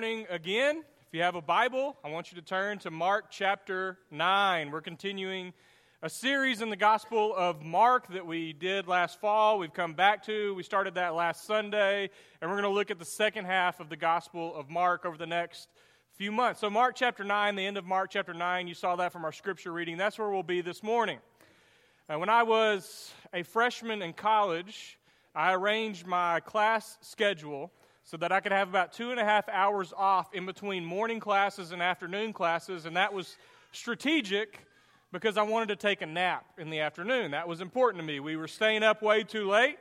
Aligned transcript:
morning 0.00 0.26
again. 0.30 0.78
If 0.78 1.12
you 1.12 1.20
have 1.20 1.34
a 1.34 1.42
Bible, 1.42 1.94
I 2.02 2.08
want 2.08 2.32
you 2.32 2.40
to 2.40 2.42
turn 2.42 2.78
to 2.78 2.90
Mark 2.90 3.26
chapter 3.30 3.98
9. 4.10 4.70
We're 4.70 4.80
continuing 4.80 5.52
a 6.00 6.08
series 6.08 6.62
in 6.62 6.70
the 6.70 6.76
Gospel 6.76 7.36
of 7.36 7.60
Mark 7.60 8.08
that 8.14 8.24
we 8.24 8.54
did 8.54 8.88
last 8.88 9.20
fall. 9.20 9.58
We've 9.58 9.74
come 9.74 9.92
back 9.92 10.24
to. 10.24 10.54
We 10.54 10.62
started 10.62 10.94
that 10.94 11.14
last 11.14 11.44
Sunday, 11.44 12.08
and 12.40 12.50
we're 12.50 12.56
going 12.56 12.72
to 12.72 12.74
look 12.74 12.90
at 12.90 12.98
the 12.98 13.04
second 13.04 13.44
half 13.44 13.78
of 13.78 13.90
the 13.90 13.96
Gospel 13.96 14.54
of 14.54 14.70
Mark 14.70 15.04
over 15.04 15.18
the 15.18 15.26
next 15.26 15.68
few 16.14 16.32
months. 16.32 16.60
So, 16.62 16.70
Mark 16.70 16.94
chapter 16.96 17.22
9, 17.22 17.54
the 17.54 17.66
end 17.66 17.76
of 17.76 17.84
Mark 17.84 18.08
chapter 18.10 18.32
9, 18.32 18.68
you 18.68 18.74
saw 18.74 18.96
that 18.96 19.12
from 19.12 19.26
our 19.26 19.32
scripture 19.32 19.70
reading. 19.70 19.98
That's 19.98 20.18
where 20.18 20.30
we'll 20.30 20.42
be 20.42 20.62
this 20.62 20.82
morning. 20.82 21.18
Uh, 22.08 22.18
when 22.18 22.30
I 22.30 22.42
was 22.42 23.12
a 23.34 23.42
freshman 23.42 24.00
in 24.00 24.14
college, 24.14 24.98
I 25.34 25.52
arranged 25.52 26.06
my 26.06 26.40
class 26.40 26.96
schedule 27.02 27.70
so 28.10 28.16
that 28.16 28.32
I 28.32 28.40
could 28.40 28.50
have 28.50 28.68
about 28.68 28.92
two 28.92 29.12
and 29.12 29.20
a 29.20 29.24
half 29.24 29.48
hours 29.48 29.92
off 29.96 30.34
in 30.34 30.44
between 30.44 30.84
morning 30.84 31.20
classes 31.20 31.70
and 31.70 31.80
afternoon 31.80 32.32
classes, 32.32 32.84
and 32.84 32.96
that 32.96 33.14
was 33.14 33.36
strategic 33.70 34.66
because 35.12 35.36
I 35.36 35.42
wanted 35.42 35.68
to 35.68 35.76
take 35.76 36.02
a 36.02 36.06
nap 36.06 36.44
in 36.58 36.70
the 36.70 36.80
afternoon. 36.80 37.30
That 37.30 37.46
was 37.46 37.60
important 37.60 38.02
to 38.02 38.04
me. 38.04 38.18
We 38.18 38.34
were 38.34 38.48
staying 38.48 38.82
up 38.82 39.00
way 39.00 39.22
too 39.22 39.48
late, 39.48 39.76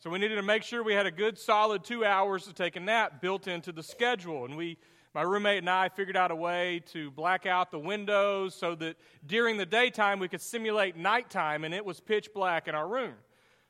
so 0.00 0.10
we 0.10 0.18
needed 0.18 0.34
to 0.34 0.42
make 0.42 0.64
sure 0.64 0.82
we 0.82 0.94
had 0.94 1.06
a 1.06 1.12
good 1.12 1.38
solid 1.38 1.84
two 1.84 2.04
hours 2.04 2.46
to 2.46 2.52
take 2.52 2.74
a 2.74 2.80
nap 2.80 3.22
built 3.22 3.46
into 3.46 3.70
the 3.70 3.84
schedule. 3.84 4.44
And 4.44 4.56
we, 4.56 4.76
my 5.14 5.22
roommate 5.22 5.58
and 5.58 5.70
I, 5.70 5.88
figured 5.88 6.16
out 6.16 6.32
a 6.32 6.36
way 6.36 6.82
to 6.86 7.12
black 7.12 7.46
out 7.46 7.70
the 7.70 7.78
windows 7.78 8.56
so 8.56 8.74
that 8.74 8.96
during 9.24 9.56
the 9.56 9.66
daytime 9.66 10.18
we 10.18 10.26
could 10.26 10.42
simulate 10.42 10.96
nighttime 10.96 11.62
and 11.62 11.72
it 11.72 11.84
was 11.84 12.00
pitch 12.00 12.30
black 12.34 12.66
in 12.66 12.74
our 12.74 12.88
room. 12.88 13.14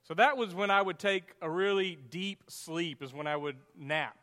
So 0.05 0.15
that 0.15 0.37
was 0.37 0.55
when 0.55 0.71
I 0.71 0.81
would 0.81 0.99
take 0.99 1.35
a 1.43 1.51
really 1.51 1.99
deep 2.11 2.45
sleep, 2.49 3.03
is 3.03 3.13
when 3.13 3.27
I 3.27 3.37
would 3.37 3.57
nap. 3.77 4.17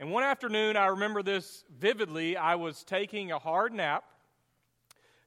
And 0.00 0.10
one 0.12 0.22
afternoon, 0.22 0.76
I 0.76 0.86
remember 0.86 1.22
this 1.22 1.64
vividly. 1.78 2.36
I 2.36 2.54
was 2.54 2.84
taking 2.84 3.32
a 3.32 3.38
hard 3.38 3.72
nap 3.72 4.04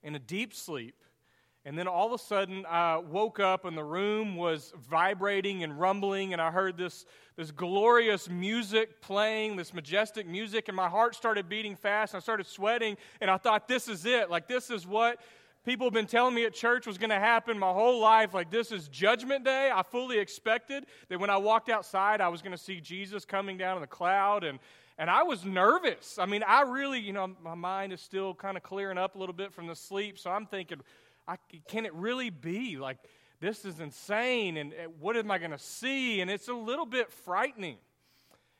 in 0.01 0.15
a 0.15 0.19
deep 0.19 0.53
sleep. 0.53 0.95
And 1.63 1.77
then 1.77 1.87
all 1.87 2.07
of 2.07 2.13
a 2.13 2.23
sudden, 2.23 2.65
I 2.65 2.97
woke 2.97 3.39
up 3.39 3.65
and 3.65 3.77
the 3.77 3.83
room 3.83 4.35
was 4.35 4.73
vibrating 4.89 5.63
and 5.63 5.79
rumbling, 5.79 6.33
and 6.33 6.41
I 6.41 6.49
heard 6.49 6.75
this, 6.75 7.05
this 7.35 7.51
glorious 7.51 8.27
music 8.27 8.99
playing, 8.99 9.57
this 9.57 9.71
majestic 9.71 10.25
music, 10.25 10.69
and 10.69 10.75
my 10.75 10.89
heart 10.89 11.13
started 11.13 11.47
beating 11.47 11.75
fast. 11.75 12.13
And 12.13 12.19
I 12.19 12.23
started 12.23 12.47
sweating, 12.47 12.97
and 13.19 13.29
I 13.29 13.37
thought, 13.37 13.67
this 13.67 13.87
is 13.87 14.05
it. 14.05 14.31
Like, 14.31 14.47
this 14.47 14.71
is 14.71 14.87
what 14.87 15.19
people 15.65 15.85
have 15.85 15.93
been 15.93 16.07
telling 16.07 16.33
me 16.33 16.45
at 16.45 16.53
church 16.53 16.87
was 16.87 16.97
going 16.97 17.09
to 17.09 17.19
happen 17.19 17.57
my 17.57 17.71
whole 17.71 17.99
life. 17.99 18.33
Like, 18.33 18.49
this 18.49 18.71
is 18.71 18.87
Judgment 18.87 19.45
Day. 19.45 19.71
I 19.73 19.83
fully 19.83 20.19
expected 20.19 20.85
that 21.09 21.19
when 21.19 21.29
I 21.29 21.37
walked 21.37 21.69
outside, 21.69 22.21
I 22.21 22.29
was 22.29 22.41
going 22.41 22.51
to 22.51 22.57
see 22.57 22.79
Jesus 22.79 23.25
coming 23.25 23.57
down 23.57 23.77
in 23.77 23.81
the 23.81 23.87
cloud. 23.87 24.43
And, 24.43 24.59
and 24.97 25.09
I 25.09 25.23
was 25.23 25.45
nervous. 25.45 26.17
I 26.19 26.25
mean, 26.25 26.43
I 26.47 26.61
really, 26.61 26.99
you 26.99 27.13
know, 27.13 27.31
my 27.43 27.55
mind 27.55 27.93
is 27.93 28.01
still 28.01 28.33
kind 28.33 28.57
of 28.57 28.63
clearing 28.63 28.97
up 28.97 29.15
a 29.15 29.19
little 29.19 29.33
bit 29.33 29.53
from 29.53 29.67
the 29.67 29.75
sleep. 29.75 30.17
So 30.17 30.31
I'm 30.31 30.45
thinking, 30.45 30.79
I, 31.27 31.37
can 31.67 31.85
it 31.85 31.93
really 31.93 32.29
be? 32.29 32.77
Like, 32.77 32.97
this 33.39 33.65
is 33.65 33.79
insane. 33.79 34.57
And 34.57 34.73
what 34.99 35.15
am 35.15 35.29
I 35.31 35.37
going 35.37 35.51
to 35.51 35.59
see? 35.59 36.21
And 36.21 36.29
it's 36.29 36.47
a 36.47 36.53
little 36.53 36.85
bit 36.85 37.11
frightening. 37.11 37.77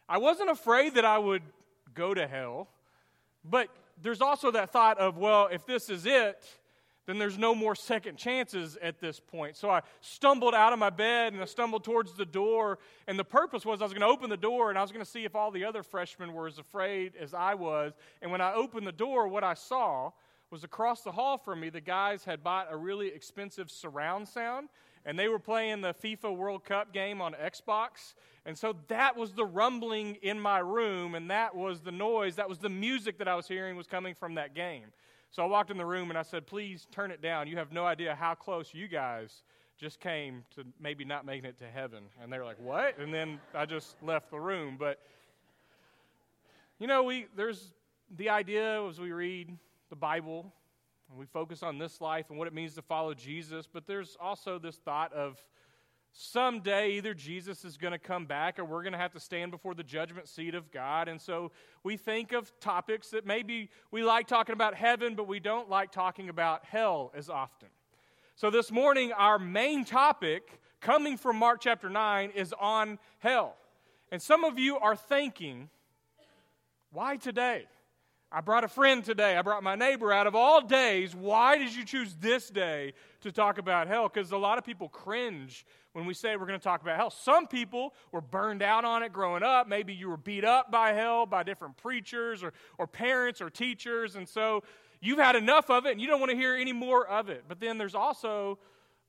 I 0.07 0.17
wasn't 0.17 0.49
afraid 0.49 0.95
that 0.95 1.05
I 1.05 1.17
would 1.17 1.43
go 1.93 2.13
to 2.13 2.27
hell, 2.27 2.67
but 3.43 3.69
there's 4.01 4.21
also 4.21 4.51
that 4.51 4.71
thought 4.71 4.97
of, 4.97 5.17
well, 5.17 5.47
if 5.51 5.65
this 5.65 5.89
is 5.89 6.05
it, 6.05 6.43
then 7.11 7.19
there's 7.19 7.37
no 7.37 7.53
more 7.53 7.75
second 7.75 8.17
chances 8.17 8.77
at 8.81 8.99
this 8.99 9.19
point. 9.19 9.57
So 9.57 9.69
I 9.69 9.81
stumbled 9.99 10.55
out 10.55 10.71
of 10.71 10.79
my 10.79 10.89
bed 10.89 11.33
and 11.33 11.41
I 11.41 11.45
stumbled 11.45 11.83
towards 11.83 12.13
the 12.13 12.25
door. 12.25 12.79
And 13.07 13.19
the 13.19 13.25
purpose 13.25 13.65
was 13.65 13.81
I 13.81 13.83
was 13.83 13.91
going 13.91 14.01
to 14.01 14.07
open 14.07 14.29
the 14.29 14.37
door 14.37 14.69
and 14.69 14.79
I 14.79 14.81
was 14.81 14.91
going 14.91 15.03
to 15.03 15.09
see 15.09 15.25
if 15.25 15.35
all 15.35 15.51
the 15.51 15.65
other 15.65 15.83
freshmen 15.83 16.33
were 16.33 16.47
as 16.47 16.57
afraid 16.57 17.13
as 17.19 17.33
I 17.33 17.55
was. 17.55 17.93
And 18.21 18.31
when 18.31 18.39
I 18.39 18.53
opened 18.53 18.87
the 18.87 18.93
door, 18.93 19.27
what 19.27 19.43
I 19.43 19.55
saw 19.55 20.11
was 20.49 20.63
across 20.63 21.01
the 21.01 21.11
hall 21.11 21.37
from 21.37 21.59
me, 21.59 21.69
the 21.69 21.81
guys 21.81 22.23
had 22.23 22.43
bought 22.43 22.67
a 22.71 22.77
really 22.77 23.07
expensive 23.07 23.69
surround 23.69 24.27
sound 24.27 24.69
and 25.05 25.17
they 25.17 25.27
were 25.27 25.39
playing 25.39 25.81
the 25.81 25.93
FIFA 25.93 26.35
World 26.35 26.63
Cup 26.63 26.93
game 26.93 27.21
on 27.21 27.33
Xbox. 27.33 28.13
And 28.45 28.57
so 28.57 28.75
that 28.87 29.17
was 29.17 29.33
the 29.33 29.45
rumbling 29.45 30.17
in 30.21 30.39
my 30.39 30.59
room, 30.59 31.15
and 31.15 31.29
that 31.29 31.55
was 31.55 31.81
the 31.81 31.91
noise, 31.91 32.35
that 32.35 32.49
was 32.49 32.59
the 32.59 32.69
music 32.69 33.17
that 33.19 33.27
I 33.27 33.35
was 33.35 33.47
hearing 33.47 33.75
was 33.75 33.87
coming 33.87 34.15
from 34.15 34.35
that 34.35 34.55
game. 34.55 34.85
So 35.31 35.43
I 35.43 35.45
walked 35.45 35.71
in 35.71 35.77
the 35.77 35.85
room 35.85 36.09
and 36.09 36.19
I 36.19 36.23
said, 36.23 36.45
Please 36.45 36.87
turn 36.91 37.09
it 37.09 37.21
down. 37.21 37.47
You 37.47 37.57
have 37.57 37.71
no 37.71 37.85
idea 37.85 38.15
how 38.15 38.35
close 38.35 38.73
you 38.73 38.87
guys 38.87 39.43
just 39.79 39.99
came 39.99 40.43
to 40.55 40.65
maybe 40.79 41.05
not 41.05 41.25
making 41.25 41.45
it 41.45 41.57
to 41.59 41.65
heaven. 41.65 42.03
And 42.21 42.31
they 42.31 42.37
were 42.37 42.45
like, 42.45 42.59
What? 42.59 42.97
And 42.99 43.13
then 43.13 43.39
I 43.53 43.65
just 43.65 43.95
left 44.03 44.29
the 44.29 44.39
room. 44.39 44.75
But, 44.77 44.99
you 46.79 46.87
know, 46.87 47.03
we, 47.03 47.27
there's 47.35 47.71
the 48.17 48.29
idea 48.29 48.85
as 48.85 48.99
we 48.99 49.13
read 49.13 49.57
the 49.89 49.95
Bible 49.95 50.51
and 51.09 51.17
we 51.17 51.25
focus 51.25 51.63
on 51.63 51.77
this 51.77 52.01
life 52.01 52.29
and 52.29 52.37
what 52.37 52.47
it 52.47 52.53
means 52.53 52.75
to 52.75 52.81
follow 52.81 53.13
Jesus, 53.13 53.67
but 53.71 53.87
there's 53.87 54.17
also 54.19 54.59
this 54.59 54.77
thought 54.77 55.13
of, 55.13 55.37
someday 56.13 56.91
either 56.91 57.13
Jesus 57.13 57.63
is 57.63 57.77
going 57.77 57.93
to 57.93 57.99
come 57.99 58.25
back 58.25 58.59
or 58.59 58.65
we're 58.65 58.83
going 58.83 58.93
to 58.93 58.99
have 58.99 59.13
to 59.13 59.19
stand 59.19 59.51
before 59.51 59.73
the 59.73 59.83
judgment 59.83 60.27
seat 60.27 60.55
of 60.55 60.71
God. 60.71 61.07
And 61.07 61.21
so 61.21 61.51
we 61.83 61.97
think 61.97 62.33
of 62.33 62.51
topics 62.59 63.09
that 63.09 63.25
maybe 63.25 63.69
we 63.91 64.03
like 64.03 64.27
talking 64.27 64.53
about 64.53 64.75
heaven, 64.75 65.15
but 65.15 65.27
we 65.27 65.39
don't 65.39 65.69
like 65.69 65.91
talking 65.91 66.29
about 66.29 66.65
hell 66.65 67.11
as 67.15 67.29
often. 67.29 67.69
So 68.35 68.49
this 68.49 68.71
morning, 68.71 69.13
our 69.13 69.39
main 69.39 69.85
topic, 69.85 70.59
coming 70.79 71.17
from 71.17 71.37
Mark 71.37 71.61
chapter 71.61 71.89
9, 71.89 72.31
is 72.31 72.53
on 72.59 72.99
hell. 73.19 73.55
And 74.11 74.21
some 74.21 74.43
of 74.43 74.59
you 74.59 74.77
are 74.77 74.95
thinking, 74.95 75.69
why 76.91 77.17
today? 77.17 77.67
I 78.33 78.39
brought 78.39 78.63
a 78.63 78.69
friend 78.69 79.03
today. 79.03 79.35
I 79.37 79.41
brought 79.41 79.61
my 79.61 79.75
neighbor 79.75 80.13
out 80.13 80.25
of 80.25 80.35
all 80.35 80.61
days. 80.61 81.13
Why 81.13 81.57
did 81.57 81.75
you 81.75 81.83
choose 81.83 82.15
this 82.21 82.49
day 82.49 82.93
to 83.21 83.31
talk 83.31 83.57
about 83.57 83.87
hell? 83.87 84.07
Because 84.07 84.31
a 84.31 84.37
lot 84.37 84.57
of 84.57 84.63
people 84.63 84.87
cringe 84.87 85.65
when 85.91 86.05
we 86.05 86.13
say 86.13 86.37
we're 86.37 86.45
going 86.45 86.57
to 86.57 86.63
talk 86.63 86.81
about 86.81 86.95
hell. 86.95 87.09
Some 87.09 87.45
people 87.45 87.93
were 88.13 88.21
burned 88.21 88.61
out 88.61 88.85
on 88.85 89.03
it 89.03 89.11
growing 89.11 89.43
up. 89.43 89.67
Maybe 89.67 89.93
you 89.93 90.07
were 90.07 90.15
beat 90.15 90.45
up 90.45 90.71
by 90.71 90.93
hell 90.93 91.25
by 91.25 91.43
different 91.43 91.75
preachers 91.75 92.41
or, 92.41 92.53
or 92.77 92.87
parents 92.87 93.41
or 93.41 93.49
teachers. 93.49 94.15
And 94.15 94.29
so 94.29 94.63
you've 95.01 95.19
had 95.19 95.35
enough 95.35 95.69
of 95.69 95.85
it 95.85 95.91
and 95.91 95.99
you 95.99 96.07
don't 96.07 96.21
want 96.21 96.31
to 96.31 96.37
hear 96.37 96.55
any 96.55 96.71
more 96.71 97.05
of 97.05 97.27
it. 97.27 97.43
But 97.49 97.59
then 97.59 97.77
there's 97.77 97.95
also 97.95 98.59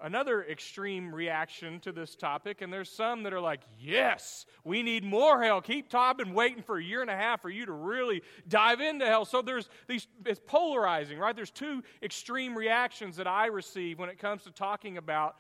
another 0.03 0.45
extreme 0.45 1.15
reaction 1.15 1.79
to 1.81 1.93
this 1.93 2.17
topic, 2.17 2.61
and 2.61 2.73
there's 2.73 2.91
some 2.91 3.23
that 3.23 3.33
are 3.33 3.41
like, 3.41 3.61
yes, 3.79 4.45
we 4.65 4.83
need 4.83 5.05
more 5.05 5.43
hell. 5.43 5.61
Keep 5.61 5.89
Todd 5.89 6.19
been 6.19 6.35
waiting 6.35 6.63
for 6.63 6.77
a 6.77 6.83
year 6.83 7.01
and 7.01 7.11
a 7.11 7.17
half 7.17 7.41
for 7.41 7.49
you 7.49 7.65
to 7.65 7.73
really 7.73 8.23
dive 8.49 8.81
into 8.81 9.07
hell. 9.07 9.25
So 9.25 9.41
there's 9.43 9.69
these, 9.87 10.09
it's 10.27 10.41
polarizing, 10.45 11.19
right? 11.19 11.35
There's 11.35 11.53
two 11.53 11.83
extreme 12.03 12.59
reactions 12.59 13.17
that 13.17 13.29
I 13.29 13.47
receive 13.47 13.99
when 13.99 14.09
it 14.09 14.19
comes 14.19 14.43
to 14.43 14.51
talking 14.51 14.99
about 14.99 15.37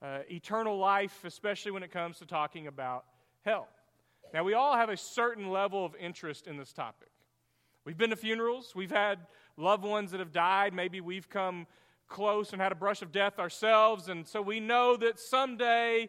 uh, 0.00 0.20
eternal 0.30 0.78
life, 0.78 1.24
especially 1.24 1.72
when 1.72 1.82
it 1.82 1.92
comes 1.92 2.18
to 2.18 2.26
talking 2.26 2.66
about 2.66 3.04
hell. 3.44 3.68
Now, 4.32 4.42
we 4.42 4.54
all 4.54 4.76
have 4.76 4.88
a 4.88 4.96
certain 4.96 5.50
level 5.50 5.84
of 5.84 5.94
interest 5.96 6.46
in 6.46 6.56
this 6.56 6.72
topic. 6.72 7.08
We've 7.84 7.96
been 7.96 8.10
to 8.10 8.16
funerals, 8.16 8.74
we've 8.74 8.90
had 8.90 9.18
loved 9.56 9.84
ones 9.84 10.10
that 10.10 10.20
have 10.20 10.32
died, 10.32 10.74
maybe 10.74 11.00
we've 11.00 11.28
come 11.28 11.66
close 12.08 12.52
and 12.52 12.60
had 12.60 12.72
a 12.72 12.76
brush 12.76 13.02
of 13.02 13.12
death 13.12 13.38
ourselves, 13.38 14.08
and 14.08 14.26
so 14.26 14.40
we 14.40 14.60
know 14.60 14.96
that 14.96 15.18
someday 15.18 16.08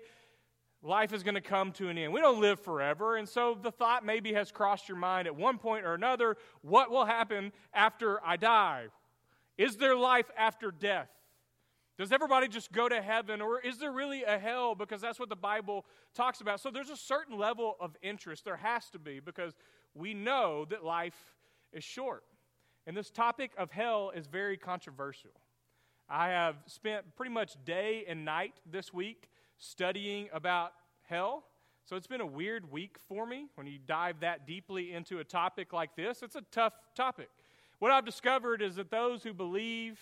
life 0.81 1.13
is 1.13 1.23
going 1.23 1.35
to 1.35 1.41
come 1.41 1.71
to 1.73 1.89
an 1.89 1.97
end. 1.97 2.13
We 2.13 2.21
don't 2.21 2.39
live 2.39 2.59
forever, 2.59 3.17
and 3.17 3.27
so 3.27 3.57
the 3.61 3.71
thought 3.71 4.05
maybe 4.05 4.33
has 4.33 4.51
crossed 4.51 4.87
your 4.87 4.97
mind 4.97 5.27
at 5.27 5.35
one 5.35 5.57
point 5.57 5.85
or 5.85 5.93
another 5.93 6.37
what 6.61 6.89
will 6.89 7.05
happen 7.05 7.51
after 7.73 8.25
I 8.25 8.37
die? 8.37 8.87
Is 9.57 9.75
there 9.75 9.95
life 9.95 10.31
after 10.37 10.71
death? 10.71 11.09
Does 11.97 12.13
everybody 12.13 12.47
just 12.47 12.71
go 12.71 12.87
to 12.87 13.01
heaven, 13.01 13.41
or 13.41 13.59
is 13.59 13.77
there 13.77 13.91
really 13.91 14.23
a 14.23 14.39
hell? 14.39 14.73
Because 14.73 15.01
that's 15.01 15.19
what 15.19 15.27
the 15.27 15.35
Bible 15.35 15.85
talks 16.15 16.39
about. 16.39 16.61
So 16.61 16.71
there's 16.71 16.89
a 16.89 16.95
certain 16.95 17.37
level 17.37 17.75
of 17.81 17.97
interest. 18.01 18.45
There 18.45 18.55
has 18.55 18.89
to 18.91 18.99
be, 18.99 19.19
because 19.19 19.53
we 19.93 20.13
know 20.13 20.63
that 20.69 20.85
life 20.85 21.17
is 21.73 21.83
short. 21.83 22.23
And 22.87 22.95
this 22.95 23.09
topic 23.09 23.51
of 23.57 23.71
hell 23.71 24.13
is 24.15 24.27
very 24.27 24.55
controversial. 24.55 25.31
I 26.09 26.29
have 26.29 26.55
spent 26.65 27.15
pretty 27.15 27.31
much 27.31 27.55
day 27.65 28.03
and 28.07 28.25
night 28.25 28.53
this 28.65 28.91
week 28.91 29.29
studying 29.59 30.27
about 30.33 30.71
hell. 31.03 31.43
So 31.85 31.95
it's 31.95 32.07
been 32.07 32.21
a 32.21 32.25
weird 32.25 32.71
week 32.71 32.97
for 33.07 33.27
me 33.27 33.47
when 33.55 33.67
you 33.67 33.77
dive 33.85 34.21
that 34.21 34.47
deeply 34.47 34.91
into 34.91 35.19
a 35.19 35.23
topic 35.23 35.71
like 35.71 35.95
this. 35.95 36.23
It's 36.23 36.35
a 36.35 36.43
tough 36.51 36.73
topic. 36.95 37.29
What 37.77 37.91
I've 37.91 38.05
discovered 38.05 38.63
is 38.63 38.75
that 38.77 38.89
those 38.89 39.21
who 39.21 39.33
believe 39.33 39.99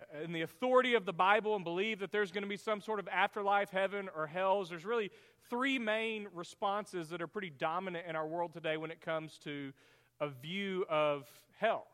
uh, 0.00 0.24
in 0.24 0.32
the 0.32 0.42
authority 0.42 0.94
of 0.94 1.06
the 1.06 1.12
Bible 1.12 1.54
and 1.54 1.64
believe 1.64 2.00
that 2.00 2.10
there's 2.10 2.32
going 2.32 2.42
to 2.42 2.48
be 2.48 2.56
some 2.56 2.80
sort 2.80 2.98
of 2.98 3.06
afterlife, 3.08 3.70
heaven, 3.70 4.08
or 4.16 4.26
hells, 4.26 4.70
there's 4.70 4.84
really 4.84 5.10
three 5.48 5.78
main 5.78 6.26
responses 6.34 7.08
that 7.10 7.22
are 7.22 7.26
pretty 7.28 7.50
dominant 7.50 8.06
in 8.08 8.16
our 8.16 8.26
world 8.26 8.52
today 8.52 8.76
when 8.76 8.90
it 8.90 9.00
comes 9.00 9.38
to 9.38 9.72
a 10.20 10.28
view 10.28 10.84
of 10.88 11.28
hell. 11.58 11.86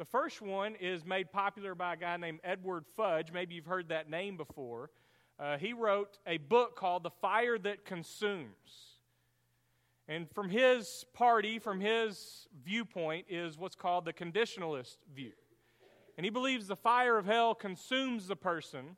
The 0.00 0.06
first 0.06 0.40
one 0.40 0.76
is 0.80 1.04
made 1.04 1.30
popular 1.30 1.74
by 1.74 1.92
a 1.92 1.96
guy 1.98 2.16
named 2.16 2.40
Edward 2.42 2.86
Fudge. 2.96 3.32
Maybe 3.32 3.54
you've 3.54 3.66
heard 3.66 3.90
that 3.90 4.08
name 4.08 4.38
before. 4.38 4.88
Uh, 5.38 5.58
he 5.58 5.74
wrote 5.74 6.16
a 6.26 6.38
book 6.38 6.74
called 6.74 7.02
The 7.02 7.10
Fire 7.10 7.58
That 7.58 7.84
Consumes. 7.84 8.96
And 10.08 10.26
from 10.30 10.48
his 10.48 11.04
party, 11.12 11.58
from 11.58 11.80
his 11.80 12.48
viewpoint, 12.64 13.26
is 13.28 13.58
what's 13.58 13.76
called 13.76 14.06
the 14.06 14.14
conditionalist 14.14 14.96
view. 15.14 15.32
And 16.16 16.24
he 16.24 16.30
believes 16.30 16.66
the 16.66 16.76
fire 16.76 17.18
of 17.18 17.26
hell 17.26 17.54
consumes 17.54 18.26
the 18.26 18.36
person 18.36 18.96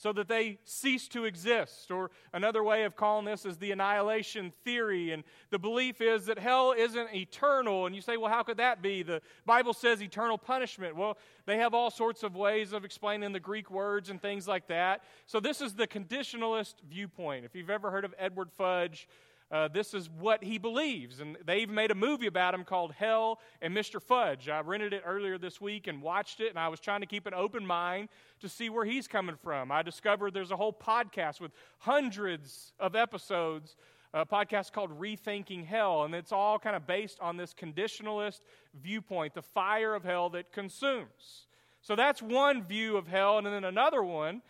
so 0.00 0.14
that 0.14 0.28
they 0.28 0.58
cease 0.64 1.08
to 1.08 1.26
exist. 1.26 1.90
Or 1.90 2.10
another 2.32 2.64
way 2.64 2.84
of 2.84 2.96
calling 2.96 3.26
this 3.26 3.44
is 3.44 3.58
the 3.58 3.70
annihilation 3.70 4.50
theory. 4.64 5.12
And 5.12 5.24
the 5.50 5.58
belief 5.58 6.00
is 6.00 6.24
that 6.24 6.38
hell 6.38 6.74
isn't 6.76 7.14
eternal. 7.14 7.84
And 7.84 7.94
you 7.94 8.00
say, 8.00 8.16
well, 8.16 8.32
how 8.32 8.42
could 8.42 8.56
that 8.56 8.80
be? 8.80 9.02
The 9.02 9.20
Bible 9.44 9.74
says 9.74 10.02
eternal 10.02 10.38
punishment. 10.38 10.96
Well, 10.96 11.18
they 11.44 11.58
have 11.58 11.74
all 11.74 11.90
sorts 11.90 12.22
of 12.22 12.34
ways 12.34 12.72
of 12.72 12.86
explaining 12.86 13.32
the 13.32 13.40
Greek 13.40 13.70
words 13.70 14.08
and 14.08 14.22
things 14.22 14.48
like 14.48 14.68
that. 14.68 15.02
So 15.26 15.38
this 15.38 15.60
is 15.60 15.74
the 15.74 15.86
conditionalist 15.86 16.76
viewpoint. 16.88 17.44
If 17.44 17.54
you've 17.54 17.68
ever 17.68 17.90
heard 17.90 18.06
of 18.06 18.14
Edward 18.18 18.48
Fudge, 18.56 19.06
uh, 19.50 19.68
this 19.68 19.94
is 19.94 20.08
what 20.08 20.44
he 20.44 20.58
believes. 20.58 21.20
And 21.20 21.36
they 21.44 21.58
even 21.58 21.74
made 21.74 21.90
a 21.90 21.94
movie 21.94 22.26
about 22.26 22.54
him 22.54 22.64
called 22.64 22.92
Hell 22.92 23.40
and 23.60 23.76
Mr. 23.76 24.00
Fudge. 24.00 24.48
I 24.48 24.60
rented 24.60 24.92
it 24.92 25.02
earlier 25.04 25.38
this 25.38 25.60
week 25.60 25.88
and 25.88 26.00
watched 26.00 26.40
it, 26.40 26.50
and 26.50 26.58
I 26.58 26.68
was 26.68 26.78
trying 26.78 27.00
to 27.00 27.06
keep 27.06 27.26
an 27.26 27.34
open 27.34 27.66
mind 27.66 28.08
to 28.40 28.48
see 28.48 28.70
where 28.70 28.84
he's 28.84 29.08
coming 29.08 29.36
from. 29.42 29.72
I 29.72 29.82
discovered 29.82 30.34
there's 30.34 30.52
a 30.52 30.56
whole 30.56 30.72
podcast 30.72 31.40
with 31.40 31.50
hundreds 31.78 32.72
of 32.78 32.94
episodes, 32.94 33.74
a 34.14 34.24
podcast 34.24 34.72
called 34.72 34.98
Rethinking 35.00 35.66
Hell, 35.66 36.04
and 36.04 36.14
it's 36.14 36.32
all 36.32 36.58
kind 36.58 36.76
of 36.76 36.86
based 36.86 37.18
on 37.20 37.36
this 37.36 37.52
conditionalist 37.52 38.40
viewpoint, 38.80 39.34
the 39.34 39.42
fire 39.42 39.94
of 39.94 40.04
hell 40.04 40.30
that 40.30 40.52
consumes. 40.52 41.46
So 41.82 41.96
that's 41.96 42.22
one 42.22 42.62
view 42.62 42.96
of 42.96 43.08
hell, 43.08 43.38
and 43.38 43.46
then 43.46 43.64
another 43.64 44.02
one 44.02 44.42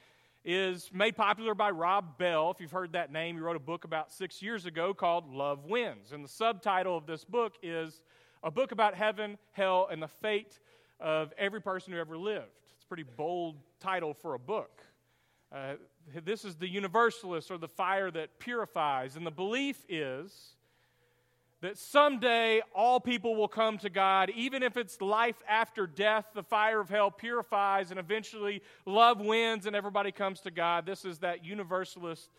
is 0.45 0.91
made 0.93 1.17
popular 1.17 1.55
by 1.55 1.71
Rob 1.71 2.17
Bell. 2.19 2.51
If 2.51 2.61
you've 2.61 2.71
heard 2.71 2.93
that 2.93 3.13
name, 3.13 3.37
he 3.37 3.41
wrote 3.41 3.57
a 3.57 3.61
book 3.61 3.85
about 3.85 4.11
six 4.11 4.41
years 4.43 4.67
ago 4.67 4.95
called 4.95 5.31
Love 5.33 5.67
Wins. 5.67 6.13
And 6.13 6.25
the 6.25 6.29
subtitle 6.29 6.97
of 6.97 7.07
this 7.07 7.25
book 7.25 7.55
is 7.63 8.01
a 8.43 8.51
book 8.51 8.73
about 8.73 8.95
heaven, 8.95 9.37
hell, 9.53 9.89
and 9.91 10.03
the 10.03 10.09
fate 10.09 10.59
of 10.99 11.33
every 11.37 11.61
person 11.61 11.93
who 11.93 11.99
ever 11.99 12.17
lived. 12.17 12.47
It's 12.75 12.85
a 12.85 12.87
pretty 12.87 13.05
bold 13.17 13.57
title 13.81 14.15
for 14.15 14.35
a 14.35 14.39
book. 14.39 14.83
Uh, 15.53 15.75
this 16.25 16.45
is 16.45 16.57
the 16.57 16.69
universalist 16.69 17.51
or 17.51 17.59
the 17.59 17.69
fire 17.69 18.11
that 18.11 18.39
purifies. 18.39 19.17
And 19.17 19.27
the 19.27 19.31
belief 19.31 19.85
is 19.89 20.55
that 21.63 21.77
someday 21.77 22.63
all 22.75 23.01
people 23.01 23.37
will 23.37 23.49
come 23.49 23.77
to 23.79 23.91
God, 23.91 24.31
even 24.35 24.63
if 24.63 24.77
it's 24.77 25.01
life 25.01 25.43
after 25.49 25.87
death, 25.87 26.27
the 26.35 26.43
fire 26.43 26.81
of 26.81 26.89
hell 26.89 27.11
purifies, 27.11 27.91
and 27.91 28.01
eventually 28.01 28.63
love 28.87 29.21
wins 29.21 29.67
and 29.67 29.77
everybody 29.77 30.11
comes 30.11 30.41
to 30.41 30.51
God. 30.51 30.87
This 30.87 31.05
is 31.05 31.19
that 31.19 31.45
universalist 31.45 32.31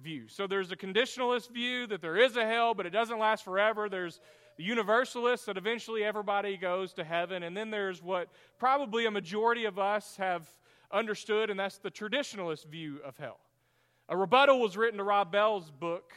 view. 0.00 0.28
So 0.28 0.46
there's 0.46 0.70
a 0.70 0.76
conditionalist 0.76 1.50
view 1.50 1.86
that 1.88 2.00
there 2.00 2.16
is 2.16 2.36
a 2.36 2.46
hell, 2.46 2.74
but 2.74 2.86
it 2.86 2.90
doesn't 2.90 3.18
last 3.18 3.44
forever. 3.44 3.88
There's 3.88 4.20
the 4.56 4.64
universalist 4.64 5.46
that 5.46 5.56
eventually 5.56 6.04
everybody 6.04 6.56
goes 6.56 6.92
to 6.94 7.04
heaven. 7.04 7.42
And 7.42 7.56
then 7.56 7.70
there's 7.70 8.02
what 8.02 8.28
probably 8.58 9.06
a 9.06 9.10
majority 9.10 9.64
of 9.64 9.78
us 9.78 10.16
have 10.16 10.48
understood, 10.92 11.50
and 11.50 11.58
that's 11.58 11.78
the 11.78 11.90
traditionalist 11.90 12.66
view 12.66 12.98
of 13.04 13.16
hell. 13.16 13.38
A 14.08 14.16
rebuttal 14.16 14.60
was 14.60 14.76
written 14.76 14.98
to 14.98 15.04
Rob 15.04 15.32
Bell's 15.32 15.70
book 15.70 16.12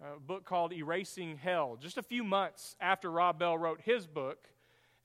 a 0.00 0.20
book 0.20 0.44
called 0.44 0.72
Erasing 0.72 1.36
Hell, 1.36 1.76
just 1.80 1.98
a 1.98 2.02
few 2.02 2.22
months 2.22 2.76
after 2.80 3.10
Rob 3.10 3.38
Bell 3.38 3.58
wrote 3.58 3.80
his 3.80 4.06
book. 4.06 4.48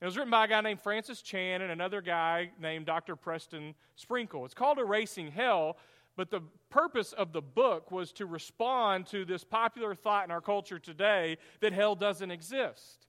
It 0.00 0.04
was 0.04 0.16
written 0.16 0.30
by 0.30 0.44
a 0.44 0.48
guy 0.48 0.60
named 0.60 0.80
Francis 0.80 1.22
Chan 1.22 1.62
and 1.62 1.72
another 1.72 2.00
guy 2.00 2.50
named 2.60 2.86
Dr. 2.86 3.16
Preston 3.16 3.74
Sprinkle. 3.96 4.44
It's 4.44 4.54
called 4.54 4.78
Erasing 4.78 5.30
Hell, 5.30 5.78
but 6.16 6.30
the 6.30 6.42
purpose 6.70 7.12
of 7.12 7.32
the 7.32 7.42
book 7.42 7.90
was 7.90 8.12
to 8.12 8.26
respond 8.26 9.06
to 9.06 9.24
this 9.24 9.42
popular 9.42 9.94
thought 9.94 10.24
in 10.24 10.30
our 10.30 10.40
culture 10.40 10.78
today 10.78 11.38
that 11.60 11.72
hell 11.72 11.96
doesn't 11.96 12.30
exist. 12.30 13.06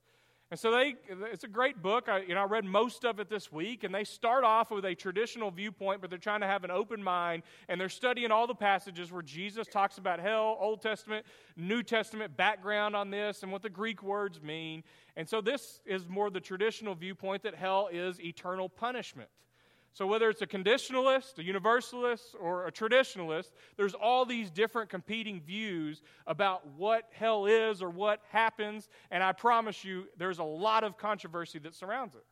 And 0.52 0.60
so 0.60 0.72
they, 0.72 0.96
it's 1.32 1.44
a 1.44 1.48
great 1.48 1.82
book. 1.82 2.08
I, 2.08 2.20
you 2.20 2.36
know, 2.36 2.42
I 2.42 2.46
read 2.46 2.66
most 2.66 3.04
of 3.04 3.20
it 3.20 3.30
this 3.30 3.52
week, 3.52 3.84
and 3.84 3.94
they 3.94 4.04
start 4.04 4.44
off 4.44 4.70
with 4.70 4.86
a 4.86 4.94
traditional 4.94 5.50
viewpoint, 5.50 6.02
but 6.02 6.12
they're 6.12 6.20
trying 6.20 6.42
to 6.42 6.48
have 6.48 6.64
an 6.64 6.70
open 6.70 7.02
mind, 7.02 7.42
and 7.68 7.82
they're 7.82 7.90
studying 7.90 8.32
all 8.32 8.46
the 8.46 8.54
passages 8.54 9.12
where 9.12 9.24
Jesus 9.24 9.66
talks 9.66 9.98
about 9.98 10.20
hell, 10.20 10.56
Old 10.60 10.84
Testament, 10.84 11.26
New 11.58 11.82
Testament 11.82 12.38
background 12.38 12.96
on 12.96 13.10
this, 13.10 13.42
and 13.42 13.52
what 13.52 13.64
the 13.64 13.72
Greek 13.72 14.04
words 14.04 14.40
mean. 14.40 14.84
And 15.16 15.28
so 15.28 15.42
this 15.42 15.82
is 15.84 16.08
more 16.08 16.30
the 16.30 16.42
traditional 16.42 16.94
viewpoint 16.94 17.42
that 17.42 17.56
hell 17.56 17.90
is 17.92 18.22
eternal 18.22 18.70
punishment. 18.70 19.30
So, 19.96 20.06
whether 20.06 20.30
it's 20.30 20.42
a 20.42 20.48
conditionalist, 20.48 21.40
a 21.40 21.44
universalist, 21.44 22.36
or 22.38 22.68
a 22.68 22.72
traditionalist, 22.72 23.52
there's 23.78 23.94
all 23.94 24.26
these 24.26 24.52
different 24.52 24.90
competing 24.90 25.40
views 25.40 26.02
about 26.28 26.68
what 26.76 27.08
hell 27.14 27.46
is 27.46 27.82
or 27.82 27.90
what 27.90 28.20
happens, 28.30 28.90
and 29.10 29.24
I 29.24 29.32
promise 29.32 29.86
you, 29.86 30.10
there's 30.18 30.40
a 30.40 30.44
lot 30.44 30.84
of 30.84 30.98
controversy 30.98 31.60
that 31.60 31.76
surrounds 31.76 32.14
it. 32.14 32.26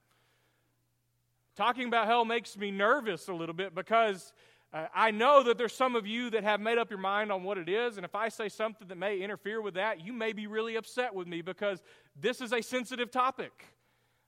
Talking 1.55 1.87
about 1.87 2.05
hell 2.05 2.25
makes 2.25 2.57
me 2.57 2.69
nervous 2.69 3.29
a 3.29 3.33
little 3.33 3.55
bit 3.55 3.73
because 3.73 4.33
uh, 4.73 4.87
I 4.93 5.11
know 5.11 5.41
that 5.43 5.57
there's 5.57 5.71
some 5.71 5.95
of 5.95 6.05
you 6.05 6.31
that 6.31 6.43
have 6.43 6.59
made 6.59 6.77
up 6.77 6.89
your 6.89 6.99
mind 6.99 7.31
on 7.31 7.43
what 7.45 7.57
it 7.57 7.69
is, 7.69 7.95
and 7.95 8.03
if 8.03 8.13
I 8.13 8.27
say 8.27 8.49
something 8.49 8.89
that 8.89 8.97
may 8.97 9.19
interfere 9.21 9.61
with 9.61 9.75
that, 9.75 10.05
you 10.05 10.11
may 10.11 10.33
be 10.33 10.47
really 10.47 10.75
upset 10.75 11.15
with 11.15 11.29
me 11.29 11.41
because 11.41 11.81
this 12.19 12.41
is 12.41 12.51
a 12.51 12.61
sensitive 12.61 13.09
topic 13.09 13.72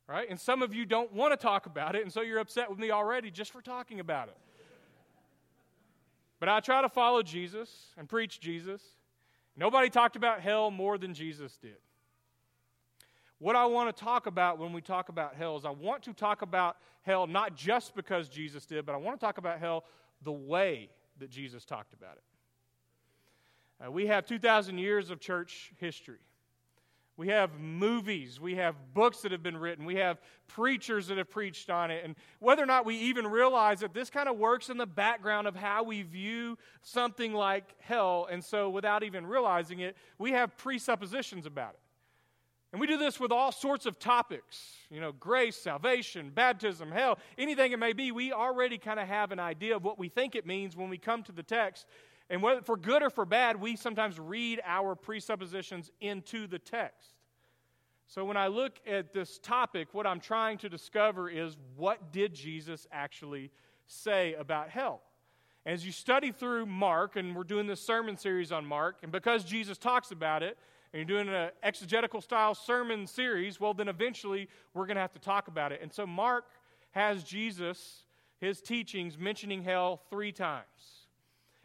right? 0.08 0.30
And 0.30 0.40
some 0.40 0.62
of 0.62 0.74
you 0.74 0.86
don't 0.86 1.12
want 1.14 1.34
to 1.34 1.38
talk 1.38 1.66
about 1.66 1.96
it, 1.96 2.04
and 2.04 2.12
so 2.12 2.22
you're 2.22 2.40
upset 2.40 2.70
with 2.70 2.80
me 2.80 2.92
already 2.92 3.32
just 3.32 3.52
for 3.52 3.62
talking 3.62 4.00
about 4.00 4.28
it. 4.28 4.38
But 6.40 6.50
I 6.50 6.60
try 6.60 6.82
to 6.82 6.90
follow 6.90 7.24
Jesus 7.24 7.70
and 7.98 8.08
preach 8.08 8.40
Jesus. 8.40 8.82
Nobody 9.56 9.90
talked 9.90 10.16
about 10.16 10.42
hell 10.42 10.70
more 10.70 10.98
than 10.98 11.14
Jesus 11.14 11.58
did. 11.58 11.78
What 13.40 13.56
I 13.56 13.66
want 13.66 13.96
to 13.96 14.04
talk 14.04 14.28
about 14.28 14.60
when 14.60 14.74
we 14.74 14.82
talk 14.82 15.10
about 15.10 15.36
hell 15.36 15.58
is 15.58 15.66
I 15.66 15.70
want 15.70 16.04
to 16.04 16.14
talk 16.14 16.42
about 16.42 16.78
hell 17.04 17.28
not 17.28 17.56
just 17.56 17.96
because 17.96 18.30
Jesus 18.30 18.66
did, 18.66 18.86
but 18.86 18.94
I 18.96 18.98
want 18.98 19.20
to 19.20 19.26
talk 19.26 19.38
about 19.38 19.60
hell 19.60 19.86
the 20.24 20.32
way 20.32 20.90
that 21.20 21.30
Jesus 21.30 21.66
talked 21.66 21.94
about 21.94 22.16
it. 22.16 22.24
Uh, 23.86 23.92
we 23.92 24.08
have 24.08 24.26
2,000 24.26 24.78
years 24.78 25.10
of 25.10 25.20
church 25.20 25.74
history. 25.80 26.20
We 27.18 27.30
have 27.30 27.60
movies. 27.60 28.40
We 28.42 28.56
have 28.56 28.76
books 28.94 29.22
that 29.22 29.32
have 29.32 29.42
been 29.42 29.56
written. 29.56 29.86
We 29.86 29.96
have 29.96 30.20
preachers 30.48 31.08
that 31.08 31.18
have 31.18 31.30
preached 31.30 31.70
on 31.70 31.90
it. 31.90 32.04
And 32.04 32.16
whether 32.40 32.62
or 32.62 32.66
not 32.66 32.86
we 32.86 32.98
even 32.98 33.28
realize 33.28 33.80
that 33.80 33.94
this 33.94 34.10
kind 34.10 34.28
of 34.28 34.38
works 34.38 34.70
in 34.70 34.78
the 34.78 34.86
background 34.86 35.48
of 35.48 35.56
how 35.56 35.84
we 35.84 36.02
view 36.02 36.58
something 36.82 37.34
like 37.34 37.74
hell. 37.80 38.28
And 38.30 38.44
so, 38.44 38.70
without 38.70 39.04
even 39.04 39.26
realizing 39.26 39.80
it, 39.80 39.96
we 40.18 40.32
have 40.32 40.58
presuppositions 40.58 41.46
about 41.46 41.72
it. 41.76 41.80
And 42.74 42.82
we 42.82 42.88
do 42.88 42.98
this 42.98 43.22
with 43.22 43.32
all 43.32 43.54
sorts 43.54 43.86
of 43.86 43.98
topics 43.98 44.76
you 44.90 45.00
know, 45.00 45.14
grace, 45.14 45.56
salvation, 45.56 46.32
baptism, 46.34 46.92
hell, 46.92 47.18
anything 47.38 47.72
it 47.72 47.80
may 47.80 47.94
be. 47.94 48.12
We 48.12 48.34
already 48.34 48.78
kind 48.78 49.00
of 49.00 49.08
have 49.08 49.32
an 49.32 49.40
idea 49.40 49.76
of 49.76 49.84
what 49.84 49.98
we 49.98 50.10
think 50.10 50.36
it 50.36 50.46
means 50.46 50.76
when 50.76 50.90
we 50.90 50.98
come 50.98 51.24
to 51.24 51.32
the 51.32 51.44
text. 51.44 51.86
And 52.30 52.42
whether 52.42 52.62
for 52.62 52.78
good 52.78 53.04
or 53.04 53.10
for 53.10 53.26
bad, 53.26 53.60
we 53.60 53.76
sometimes 53.76 54.20
read 54.20 54.62
our 54.66 54.96
presuppositions 54.96 55.92
into 56.02 56.48
the 56.48 56.60
text. 56.60 57.14
So 58.08 58.24
when 58.26 58.38
I 58.38 58.48
look 58.48 58.80
at 58.88 59.14
this 59.14 59.40
topic, 59.40 59.90
what 59.94 60.06
I'm 60.06 60.20
trying 60.20 60.58
to 60.60 60.70
discover 60.70 61.30
is 61.30 61.58
what 61.76 62.12
did 62.12 62.34
Jesus 62.34 62.88
actually 62.92 63.52
say 63.88 64.34
about 64.36 64.70
hell? 64.70 65.02
As 65.66 65.86
you 65.86 65.92
study 65.92 66.32
through 66.32 66.68
Mark, 66.68 67.16
and 67.16 67.36
we're 67.36 67.44
doing 67.44 67.66
this 67.66 67.82
sermon 67.82 68.18
series 68.18 68.52
on 68.52 68.66
Mark, 68.66 68.98
and 69.02 69.12
because 69.12 69.44
Jesus 69.44 69.80
talks 69.80 70.12
about 70.12 70.44
it, 70.44 70.58
and 70.94 71.00
you're 71.00 71.24
doing 71.24 71.34
an 71.34 71.50
exegetical 71.64 72.22
style 72.22 72.54
sermon 72.54 73.08
series, 73.08 73.60
well, 73.60 73.74
then 73.74 73.88
eventually 73.88 74.48
we're 74.74 74.86
going 74.86 74.96
to 74.96 75.02
have 75.02 75.14
to 75.14 75.20
talk 75.20 75.48
about 75.48 75.72
it. 75.72 75.82
And 75.82 75.92
so 75.92 76.06
Mark 76.06 76.46
has 76.92 77.24
Jesus, 77.24 78.04
his 78.40 78.62
teachings, 78.62 79.18
mentioning 79.18 79.64
hell 79.64 80.02
three 80.10 80.32
times. 80.32 80.95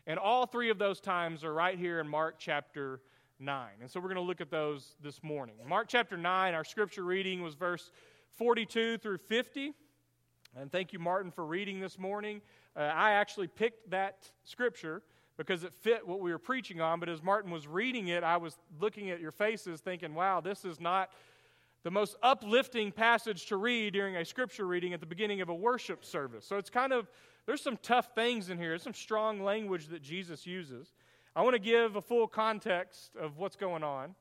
And 0.06 0.18
all 0.18 0.46
three 0.46 0.70
of 0.70 0.78
those 0.78 1.00
times 1.00 1.44
are 1.44 1.52
right 1.52 1.78
here 1.78 2.00
in 2.00 2.08
Mark 2.08 2.36
chapter 2.38 3.00
9. 3.38 3.68
And 3.80 3.90
so 3.90 4.00
we're 4.00 4.08
going 4.08 4.16
to 4.16 4.22
look 4.22 4.40
at 4.40 4.50
those 4.50 4.94
this 5.02 5.22
morning. 5.22 5.56
Mark 5.66 5.88
chapter 5.88 6.16
9, 6.16 6.54
our 6.54 6.64
scripture 6.64 7.04
reading 7.04 7.42
was 7.42 7.54
verse 7.54 7.90
42 8.36 8.98
through 8.98 9.18
50. 9.18 9.72
And 10.56 10.70
thank 10.70 10.92
you, 10.92 10.98
Martin, 10.98 11.30
for 11.30 11.44
reading 11.46 11.80
this 11.80 11.98
morning. 11.98 12.40
Uh, 12.76 12.80
I 12.80 13.12
actually 13.12 13.46
picked 13.46 13.90
that 13.90 14.30
scripture 14.44 15.02
because 15.36 15.64
it 15.64 15.72
fit 15.72 16.06
what 16.06 16.20
we 16.20 16.32
were 16.32 16.38
preaching 16.38 16.80
on. 16.80 17.00
But 17.00 17.08
as 17.08 17.22
Martin 17.22 17.50
was 17.50 17.66
reading 17.66 18.08
it, 18.08 18.22
I 18.24 18.36
was 18.36 18.58
looking 18.80 19.10
at 19.10 19.20
your 19.20 19.32
faces 19.32 19.80
thinking, 19.80 20.14
wow, 20.14 20.40
this 20.40 20.64
is 20.64 20.80
not 20.80 21.10
the 21.82 21.90
most 21.90 22.16
uplifting 22.22 22.92
passage 22.92 23.46
to 23.46 23.56
read 23.56 23.94
during 23.94 24.16
a 24.16 24.24
scripture 24.24 24.66
reading 24.66 24.92
at 24.92 25.00
the 25.00 25.06
beginning 25.06 25.40
of 25.40 25.48
a 25.48 25.54
worship 25.54 26.04
service. 26.04 26.44
So 26.44 26.58
it's 26.58 26.68
kind 26.68 26.92
of 26.92 27.08
there's 27.46 27.62
some 27.62 27.78
tough 27.82 28.14
things 28.14 28.50
in 28.50 28.58
here. 28.58 28.70
There's 28.70 28.82
some 28.82 28.94
strong 28.94 29.42
language 29.42 29.88
that 29.88 30.02
Jesus 30.02 30.46
uses. 30.46 30.92
I 31.34 31.42
want 31.42 31.54
to 31.54 31.60
give 31.60 31.96
a 31.96 32.00
full 32.00 32.26
context 32.26 33.16
of 33.16 33.38
what's 33.38 33.56
going 33.56 33.82
on. 33.82 34.14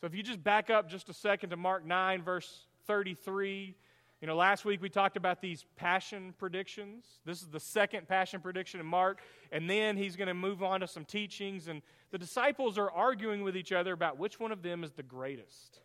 So 0.00 0.06
if 0.06 0.14
you 0.14 0.22
just 0.22 0.42
back 0.42 0.70
up 0.70 0.88
just 0.88 1.08
a 1.08 1.14
second 1.14 1.50
to 1.50 1.56
Mark 1.56 1.84
9, 1.86 2.22
verse 2.22 2.66
33, 2.86 3.74
You 4.20 4.26
know, 4.26 4.36
last 4.36 4.64
week 4.64 4.82
we 4.82 4.88
talked 4.88 5.16
about 5.16 5.40
these 5.40 5.64
passion 5.76 6.34
predictions. 6.38 7.04
This 7.24 7.42
is 7.42 7.48
the 7.48 7.60
second 7.60 8.08
passion 8.08 8.40
prediction 8.40 8.80
in 8.80 8.86
Mark, 8.86 9.20
and 9.52 9.68
then 9.68 9.96
he's 9.96 10.16
going 10.16 10.28
to 10.28 10.34
move 10.34 10.62
on 10.62 10.80
to 10.80 10.86
some 10.86 11.04
teachings. 11.04 11.68
And 11.68 11.82
the 12.10 12.18
disciples 12.18 12.78
are 12.78 12.90
arguing 12.90 13.42
with 13.42 13.56
each 13.56 13.72
other 13.72 13.92
about 13.92 14.18
which 14.18 14.40
one 14.40 14.52
of 14.52 14.62
them 14.62 14.84
is 14.84 14.92
the 14.92 15.02
greatest. 15.02 15.80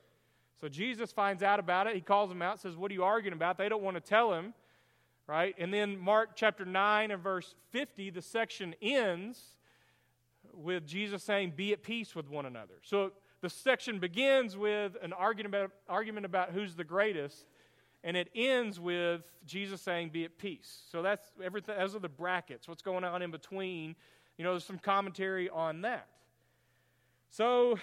So 0.59 0.67
Jesus 0.67 1.11
finds 1.11 1.41
out 1.43 1.59
about 1.59 1.87
it. 1.87 1.95
He 1.95 2.01
calls 2.01 2.29
them 2.29 2.41
out, 2.41 2.59
says, 2.59 2.75
What 2.75 2.91
are 2.91 2.93
you 2.93 3.03
arguing 3.03 3.33
about? 3.33 3.57
They 3.57 3.69
don't 3.69 3.83
want 3.83 3.95
to 3.95 4.01
tell 4.01 4.33
him, 4.33 4.53
right? 5.29 5.53
And 5.59 5.71
then 5.71 5.99
Mark 5.99 6.31
chapter 6.35 6.65
9 6.65 7.11
and 7.11 7.21
verse 7.21 7.53
50, 7.69 8.09
the 8.09 8.21
section 8.21 8.73
ends 8.81 9.39
with 10.53 10.87
Jesus 10.87 11.23
saying, 11.23 11.53
Be 11.55 11.71
at 11.71 11.83
peace 11.83 12.15
with 12.15 12.29
one 12.29 12.47
another. 12.47 12.73
So 12.81 13.11
the 13.41 13.49
section 13.49 13.99
begins 13.99 14.57
with 14.57 14.97
an 15.03 15.13
argument 15.13 15.53
about, 15.53 15.71
argument 15.87 16.25
about 16.25 16.49
who's 16.51 16.75
the 16.75 16.83
greatest 16.83 17.45
and 18.03 18.15
it 18.15 18.29
ends 18.33 18.79
with 18.79 19.23
Jesus 19.45 19.81
saying, 19.81 20.09
"Be 20.09 20.23
at 20.23 20.37
peace." 20.37 20.83
So 20.89 21.01
that's 21.01 21.33
everything. 21.43 21.77
Those 21.77 21.95
are 21.95 21.99
the 21.99 22.07
brackets. 22.07 22.67
What's 22.67 22.81
going 22.81 23.03
on 23.03 23.21
in 23.21 23.29
between? 23.29 23.95
You 24.37 24.45
know, 24.45 24.51
there's 24.51 24.63
some 24.63 24.79
commentary 24.79 25.49
on 25.49 25.81
that. 25.81 26.07
So, 27.29 27.77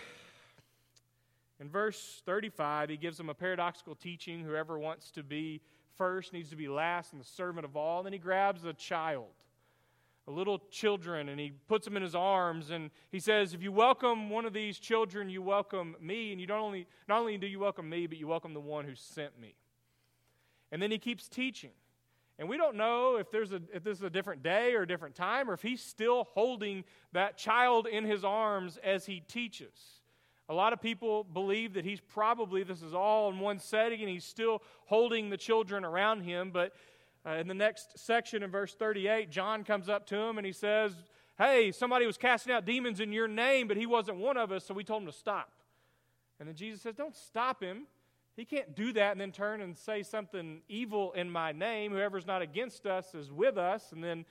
in 1.61 1.69
verse 1.69 2.23
35, 2.25 2.88
he 2.88 2.97
gives 2.97 3.19
them 3.19 3.29
a 3.29 3.35
paradoxical 3.35 3.95
teaching. 3.95 4.41
Whoever 4.41 4.79
wants 4.79 5.11
to 5.12 5.23
be 5.23 5.61
first 5.97 6.33
needs 6.33 6.50
to 6.50 6.57
be 6.57 6.69
last 6.69 7.12
and 7.12 7.21
the 7.21 7.26
servant 7.26 7.65
of 7.65 7.76
all. 7.76 7.99
And 7.99 8.07
then 8.07 8.12
he 8.12 8.19
grabs 8.19 8.65
a 8.65 8.73
child, 8.73 9.33
a 10.26 10.31
little 10.31 10.61
children, 10.71 11.29
and 11.29 11.38
he 11.38 11.53
puts 11.69 11.85
them 11.85 11.97
in 11.97 12.03
his 12.03 12.15
arms. 12.15 12.71
And 12.71 12.91
he 13.11 13.21
says, 13.21 13.55
If 13.55 13.62
you 13.62 13.73
welcome 13.73 14.31
one 14.31 14.45
of 14.45 14.53
these 14.53 14.79
children, 14.79 15.29
you 15.29 15.43
welcome 15.43 15.97
me. 16.00 16.33
And 16.33 16.41
you 16.41 16.47
don't 16.47 16.61
only, 16.61 16.87
not 17.09 17.21
only 17.21 17.38
do 17.38 17.47
you 17.47 17.59
welcome 17.59 17.88
me, 17.88 18.07
but 18.07 18.19
you 18.19 18.26
welcome 18.26 18.55
the 18.55 18.61
one 18.61 18.85
who 18.85 18.95
sent 18.95 19.38
me. 19.41 19.55
And 20.73 20.83
then 20.83 20.91
he 20.91 20.99
keeps 20.99 21.29
teaching. 21.29 21.71
And 22.38 22.49
we 22.49 22.57
don't 22.57 22.76
know 22.76 23.17
if, 23.17 23.31
there's 23.31 23.53
a, 23.53 23.62
if 23.73 23.83
this 23.83 23.97
is 23.99 24.05
a 24.05 24.11
different 24.11 24.43
day 24.43 24.75
or 24.75 24.83
a 24.83 24.87
different 24.87 25.15
time, 25.15 25.49
or 25.49 25.55
if 25.55 25.62
he's 25.62 25.81
still 25.81 26.25
holding 26.35 26.85
that 27.12 27.38
child 27.38 27.87
in 27.87 28.05
his 28.05 28.25
arms 28.25 28.79
as 28.85 29.07
he 29.07 29.21
teaches. 29.21 30.03
A 30.49 30.55
lot 30.55 30.73
of 30.73 30.81
people 30.81 31.25
believe 31.25 31.75
that 31.75 31.85
he's 31.85 32.00
probably, 32.00 32.62
this 32.62 32.83
is 32.83 32.95
all 32.95 33.31
in 33.31 33.41
one 33.41 33.59
setting, 33.59 34.00
and 34.00 34.09
he's 34.09 34.25
still 34.25 34.62
holding 34.85 35.29
the 35.29 35.37
children 35.37 35.85
around 35.85 36.23
him. 36.23 36.50
But 36.53 36.73
uh, 37.26 37.33
in 37.33 37.49
the 37.49 37.55
next 37.55 37.99
section 37.99 38.45
in 38.45 38.50
verse 38.50 38.75
38, 38.75 39.31
John 39.31 39.65
comes 39.65 39.88
up 39.88 40.07
to 40.07 40.17
him 40.17 40.38
and 40.38 40.47
he 40.47 40.53
says, 40.53 40.93
Hey, 41.37 41.73
somebody 41.73 42.07
was 42.07 42.17
casting 42.17 42.53
out 42.53 42.65
demons 42.65 43.00
in 43.00 43.12
your 43.12 43.29
name, 43.29 43.69
but 43.69 43.76
he 43.76 43.87
wasn't 43.87 44.19
one 44.19 44.37
of 44.37 44.53
us, 44.53 44.65
so 44.65 44.73
we 44.73 44.85
told 44.85 45.03
him 45.03 45.09
to 45.09 45.12
stop. 45.12 45.50
And 46.38 46.49
then 46.49 46.55
Jesus 46.55 46.81
says, 46.81 46.95
Don't 46.95 47.17
stop 47.17 47.61
him. 47.61 47.87
He 48.37 48.45
can't 48.45 48.75
do 48.75 48.93
that 48.93 49.12
and 49.12 49.21
then 49.21 49.33
turn 49.33 49.62
and 49.62 49.76
say 49.76 50.03
something 50.03 50.61
evil 50.69 51.12
in 51.12 51.31
my 51.31 51.53
name. 51.53 51.93
Whoever's 51.93 52.26
not 52.26 52.43
against 52.43 52.87
us 52.87 53.15
is 53.15 53.33
with 53.33 53.57
us. 53.57 53.93
And 53.93 54.05
then 54.05 54.26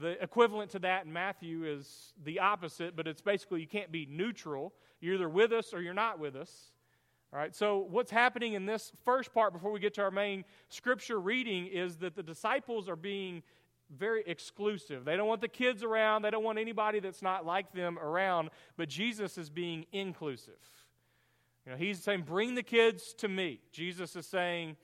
the 0.00 0.22
equivalent 0.22 0.70
to 0.72 0.78
that 0.80 1.06
in 1.06 1.12
Matthew 1.12 1.64
is 1.64 2.12
the 2.24 2.40
opposite, 2.40 2.94
but 2.94 3.06
it's 3.06 3.22
basically 3.22 3.60
you 3.60 3.66
can't 3.66 3.90
be 3.90 4.06
neutral. 4.10 4.72
You're 5.00 5.14
either 5.14 5.28
with 5.28 5.52
us 5.52 5.72
or 5.72 5.80
you're 5.80 5.94
not 5.94 6.18
with 6.18 6.36
us. 6.36 6.72
All 7.32 7.38
right, 7.38 7.54
so 7.54 7.86
what's 7.90 8.10
happening 8.10 8.54
in 8.54 8.64
this 8.64 8.92
first 9.04 9.34
part 9.34 9.52
before 9.52 9.70
we 9.70 9.80
get 9.80 9.94
to 9.94 10.02
our 10.02 10.10
main 10.10 10.44
scripture 10.70 11.20
reading 11.20 11.66
is 11.66 11.96
that 11.98 12.16
the 12.16 12.22
disciples 12.22 12.88
are 12.88 12.96
being 12.96 13.42
very 13.96 14.22
exclusive. 14.26 15.04
They 15.04 15.16
don't 15.16 15.28
want 15.28 15.40
the 15.40 15.48
kids 15.48 15.82
around, 15.82 16.22
they 16.22 16.30
don't 16.30 16.44
want 16.44 16.58
anybody 16.58 17.00
that's 17.00 17.22
not 17.22 17.44
like 17.44 17.72
them 17.72 17.98
around, 17.98 18.50
but 18.76 18.88
Jesus 18.88 19.36
is 19.36 19.50
being 19.50 19.84
inclusive. 19.92 20.54
You 21.66 21.72
know, 21.72 21.78
he's 21.78 22.02
saying, 22.02 22.22
Bring 22.22 22.54
the 22.54 22.62
kids 22.62 23.12
to 23.18 23.28
me. 23.28 23.60
Jesus 23.72 24.16
is 24.16 24.26
saying, 24.26 24.76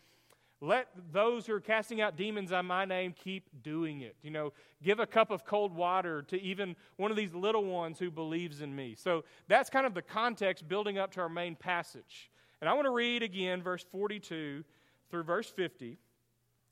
Let 0.65 0.89
those 1.13 1.47
who 1.47 1.55
are 1.55 1.61
casting 1.61 2.01
out 2.01 2.17
demons 2.17 2.53
on 2.53 2.67
my 2.67 2.85
name 2.85 3.13
keep 3.13 3.49
doing 3.63 4.01
it. 4.01 4.17
You 4.23 4.31
know, 4.31 4.53
give 4.83 4.99
a 4.99 5.07
cup 5.07 5.31
of 5.31 5.45
cold 5.45 5.75
water 5.75 6.23
to 6.23 6.41
even 6.41 6.75
one 6.97 7.11
of 7.11 7.17
these 7.17 7.35
little 7.35 7.65
ones 7.65 7.99
who 7.99 8.11
believes 8.11 8.61
in 8.61 8.75
me. 8.75 8.95
So 8.97 9.25
that's 9.49 9.69
kind 9.69 9.87
of 9.87 9.95
the 9.95 10.03
context 10.03 10.67
building 10.67 10.99
up 10.99 11.13
to 11.13 11.21
our 11.21 11.29
main 11.29 11.55
passage. 11.55 12.31
And 12.61 12.71
I 12.71 12.73
want 12.73 12.87
to 12.87 12.91
read 12.91 13.23
again 13.23 13.63
verse 13.63 13.85
42 13.93 14.65
through 15.11 15.23
verse 15.23 15.51
50. 15.51 15.99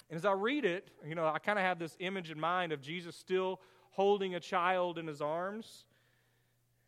And 0.08 0.16
as 0.16 0.24
I 0.24 0.32
read 0.32 0.64
it, 0.64 0.90
you 1.06 1.14
know, 1.14 1.26
I 1.26 1.38
kind 1.38 1.58
of 1.58 1.64
have 1.64 1.78
this 1.78 1.96
image 2.00 2.30
in 2.30 2.40
mind 2.40 2.72
of 2.72 2.80
Jesus 2.80 3.16
still 3.16 3.60
holding 3.90 4.34
a 4.34 4.40
child 4.40 4.98
in 4.98 5.06
his 5.06 5.20
arms. 5.20 5.84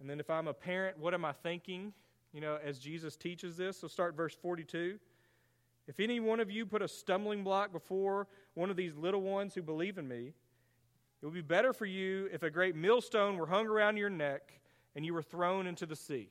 And 0.01 0.09
then 0.09 0.21
if 0.21 0.31
I'm 0.31 0.49
a 0.49 0.55
parent, 0.55 0.99
what 0.99 1.13
am 1.13 1.25
I 1.25 1.33
thinking? 1.33 1.93
you 2.35 2.41
know, 2.41 2.59
as 2.63 2.79
Jesus 2.79 3.17
teaches 3.17 3.57
this. 3.57 3.79
So 3.79 3.87
start 3.87 4.17
verse 4.17 4.35
42. 4.35 4.99
If 5.87 6.01
any 6.01 6.21
one 6.21 6.41
of 6.41 6.51
you 6.51 6.65
put 6.65 6.83
a 6.83 6.89
stumbling 6.89 7.45
block 7.45 7.73
before 7.73 8.27
one 8.55 8.71
of 8.71 8.77
these 8.77 8.97
little 8.97 9.21
ones 9.21 9.55
who 9.55 9.63
believe 9.63 9.99
in 9.99 10.09
me, 10.09 10.33
it 11.23 11.27
would 11.27 11.35
be 11.35 11.43
better 11.43 11.73
for 11.73 11.87
you 11.87 12.29
if 12.33 12.43
a 12.43 12.51
great 12.51 12.75
millstone 12.75 13.39
were 13.39 13.47
hung 13.47 13.67
around 13.67 13.97
your 13.97 14.11
neck 14.11 14.53
and 14.95 15.05
you 15.05 15.15
were 15.15 15.23
thrown 15.23 15.67
into 15.67 15.87
the 15.87 15.97
sea. 15.97 16.29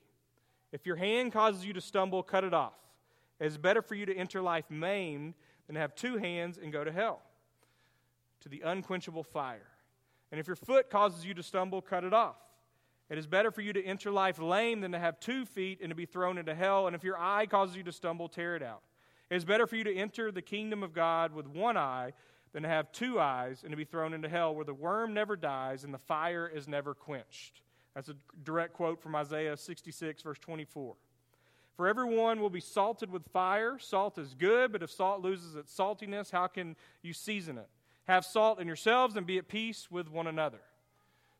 If 0.71 0.85
your 0.85 0.95
hand 0.95 1.31
causes 1.31 1.65
you 1.65 1.73
to 1.73 1.81
stumble, 1.81 2.23
cut 2.23 2.43
it 2.43 2.53
off. 2.53 2.77
It 3.39 3.45
is 3.45 3.57
better 3.57 3.81
for 3.81 3.95
you 3.95 4.05
to 4.05 4.15
enter 4.15 4.41
life 4.41 4.65
maimed 4.69 5.35
than 5.67 5.75
to 5.75 5.79
have 5.79 5.95
two 5.95 6.17
hands 6.17 6.57
and 6.61 6.71
go 6.71 6.83
to 6.83 6.91
hell, 6.91 7.21
to 8.41 8.49
the 8.49 8.61
unquenchable 8.61 9.23
fire. 9.23 9.67
And 10.31 10.39
if 10.39 10.47
your 10.47 10.55
foot 10.55 10.89
causes 10.89 11.25
you 11.25 11.33
to 11.35 11.43
stumble, 11.43 11.81
cut 11.81 12.03
it 12.03 12.13
off. 12.13 12.37
It 13.09 13.17
is 13.17 13.27
better 13.27 13.51
for 13.51 13.61
you 13.61 13.73
to 13.73 13.83
enter 13.83 14.09
life 14.09 14.39
lame 14.39 14.81
than 14.81 14.93
to 14.93 14.99
have 14.99 15.19
two 15.19 15.45
feet 15.45 15.79
and 15.81 15.89
to 15.89 15.95
be 15.95 16.05
thrown 16.05 16.37
into 16.37 16.55
hell. 16.55 16.87
And 16.87 16.95
if 16.95 17.03
your 17.03 17.19
eye 17.19 17.45
causes 17.45 17.75
you 17.75 17.83
to 17.83 17.91
stumble, 17.91 18.27
tear 18.27 18.55
it 18.55 18.63
out. 18.63 18.81
It 19.33 19.37
is 19.37 19.45
better 19.45 19.65
for 19.65 19.75
you 19.75 19.83
to 19.85 19.95
enter 19.95 20.31
the 20.31 20.43
kingdom 20.43 20.83
of 20.83 20.93
God 20.93 21.33
with 21.33 21.47
one 21.47 21.75
eye 21.75 22.13
than 22.51 22.61
to 22.61 22.69
have 22.69 22.91
two 22.91 23.19
eyes 23.19 23.63
and 23.63 23.71
to 23.71 23.75
be 23.75 23.83
thrown 23.83 24.13
into 24.13 24.29
hell, 24.29 24.53
where 24.53 24.63
the 24.63 24.75
worm 24.75 25.11
never 25.15 25.35
dies 25.35 25.83
and 25.83 25.91
the 25.91 25.97
fire 25.97 26.47
is 26.47 26.67
never 26.67 26.93
quenched. 26.93 27.63
That's 27.95 28.09
a 28.09 28.15
direct 28.43 28.73
quote 28.73 29.01
from 29.01 29.15
Isaiah 29.15 29.57
66, 29.57 30.21
verse 30.21 30.37
24. 30.37 30.93
For 31.75 31.87
everyone 31.87 32.41
will 32.41 32.51
be 32.51 32.59
salted 32.59 33.09
with 33.09 33.25
fire. 33.33 33.79
Salt 33.79 34.19
is 34.19 34.35
good, 34.35 34.71
but 34.71 34.83
if 34.83 34.91
salt 34.91 35.21
loses 35.21 35.55
its 35.55 35.75
saltiness, 35.75 36.29
how 36.29 36.45
can 36.45 36.75
you 37.01 37.11
season 37.11 37.57
it? 37.57 37.69
Have 38.07 38.25
salt 38.25 38.59
in 38.59 38.67
yourselves 38.67 39.15
and 39.15 39.25
be 39.25 39.39
at 39.39 39.47
peace 39.47 39.89
with 39.89 40.11
one 40.11 40.27
another. 40.27 40.61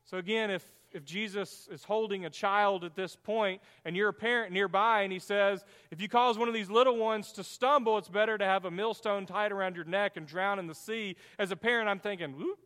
So, 0.04 0.18
again, 0.18 0.50
if 0.50 0.68
if 0.94 1.04
Jesus 1.04 1.68
is 1.70 1.84
holding 1.84 2.24
a 2.24 2.30
child 2.30 2.84
at 2.84 2.94
this 2.94 3.16
point 3.16 3.60
and 3.84 3.96
you're 3.96 4.08
a 4.08 4.14
parent 4.14 4.52
nearby 4.52 5.02
and 5.02 5.12
he 5.12 5.18
says, 5.18 5.64
if 5.90 6.00
you 6.00 6.08
cause 6.08 6.38
one 6.38 6.48
of 6.48 6.54
these 6.54 6.70
little 6.70 6.96
ones 6.96 7.32
to 7.32 7.44
stumble, 7.44 7.98
it's 7.98 8.08
better 8.08 8.38
to 8.38 8.44
have 8.44 8.64
a 8.64 8.70
millstone 8.70 9.26
tied 9.26 9.52
around 9.52 9.76
your 9.76 9.84
neck 9.84 10.16
and 10.16 10.26
drown 10.26 10.58
in 10.58 10.66
the 10.66 10.74
sea. 10.74 11.16
As 11.38 11.50
a 11.50 11.56
parent, 11.56 11.88
I'm 11.88 11.98
thinking, 11.98 12.36
whoop, 12.38 12.58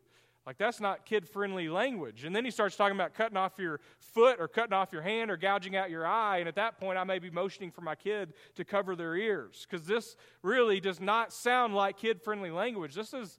like 0.46 0.58
that's 0.58 0.80
not 0.80 1.04
kid 1.04 1.28
friendly 1.28 1.68
language. 1.68 2.24
And 2.24 2.34
then 2.34 2.44
he 2.44 2.50
starts 2.50 2.76
talking 2.76 2.96
about 2.96 3.14
cutting 3.14 3.36
off 3.36 3.58
your 3.58 3.80
foot 3.98 4.38
or 4.40 4.48
cutting 4.48 4.72
off 4.72 4.92
your 4.92 5.02
hand 5.02 5.30
or 5.30 5.36
gouging 5.36 5.76
out 5.76 5.90
your 5.90 6.06
eye. 6.06 6.38
And 6.38 6.48
at 6.48 6.54
that 6.56 6.78
point, 6.78 6.98
I 6.98 7.04
may 7.04 7.18
be 7.18 7.30
motioning 7.30 7.70
for 7.70 7.80
my 7.80 7.94
kid 7.94 8.32
to 8.54 8.64
cover 8.64 8.96
their 8.96 9.14
ears 9.14 9.66
because 9.68 9.86
this 9.86 10.16
really 10.42 10.80
does 10.80 11.00
not 11.00 11.32
sound 11.32 11.74
like 11.74 11.98
kid 11.98 12.22
friendly 12.22 12.50
language. 12.50 12.94
This 12.94 13.12
is, 13.12 13.38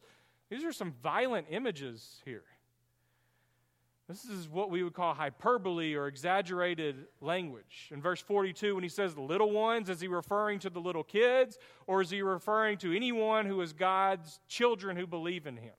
these 0.49 0.63
are 0.63 0.71
some 0.71 0.93
violent 1.01 1.47
images 1.49 2.21
here. 2.25 2.43
This 4.09 4.25
is 4.25 4.49
what 4.49 4.71
we 4.71 4.81
would 4.81 4.93
call 4.93 5.13
hyperbole 5.13 5.93
or 5.93 6.07
exaggerated 6.07 7.05
language. 7.21 7.89
In 7.91 8.01
verse 8.01 8.19
42, 8.19 8.73
when 8.73 8.81
he 8.81 8.89
says 8.89 9.15
little 9.15 9.51
ones, 9.51 9.87
is 9.87 10.01
he 10.01 10.07
referring 10.07 10.57
to 10.59 10.71
the 10.71 10.79
little 10.79 11.03
kids, 11.03 11.59
or 11.85 12.01
is 12.01 12.09
he 12.09 12.23
referring 12.23 12.79
to 12.79 12.91
anyone 12.91 13.45
who 13.45 13.61
is 13.61 13.71
God's 13.71 14.39
children 14.47 14.97
who 14.97 15.05
believe 15.05 15.45
in 15.45 15.57
him? 15.57 15.75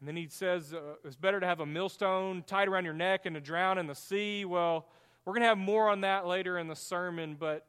And 0.00 0.06
then 0.06 0.16
he 0.16 0.28
says 0.28 0.74
uh, 0.74 0.96
it's 1.02 1.16
better 1.16 1.40
to 1.40 1.46
have 1.46 1.60
a 1.60 1.66
millstone 1.66 2.44
tied 2.46 2.68
around 2.68 2.84
your 2.84 2.92
neck 2.92 3.24
and 3.24 3.34
to 3.36 3.40
drown 3.40 3.78
in 3.78 3.86
the 3.86 3.94
sea. 3.94 4.44
Well, 4.44 4.86
we're 5.24 5.32
going 5.32 5.40
to 5.40 5.48
have 5.48 5.56
more 5.56 5.88
on 5.88 6.02
that 6.02 6.26
later 6.26 6.58
in 6.58 6.68
the 6.68 6.76
sermon, 6.76 7.38
but 7.40 7.64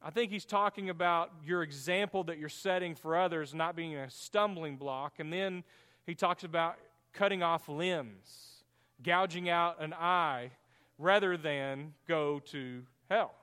I 0.00 0.10
think 0.10 0.30
he's 0.30 0.44
talking 0.44 0.90
about 0.90 1.32
your 1.44 1.64
example 1.64 2.22
that 2.22 2.38
you're 2.38 2.48
setting 2.48 2.94
for 2.94 3.16
others 3.16 3.52
not 3.52 3.74
being 3.74 3.96
a 3.96 4.08
stumbling 4.08 4.76
block. 4.76 5.14
And 5.18 5.32
then 5.32 5.64
he 6.06 6.14
talks 6.14 6.44
about 6.44 6.76
cutting 7.12 7.42
off 7.42 7.68
limbs 7.68 8.55
gouging 9.02 9.48
out 9.48 9.82
an 9.82 9.92
eye 9.94 10.50
rather 10.98 11.36
than 11.36 11.94
go 12.08 12.40
to 12.46 12.82
hell. 13.10 13.34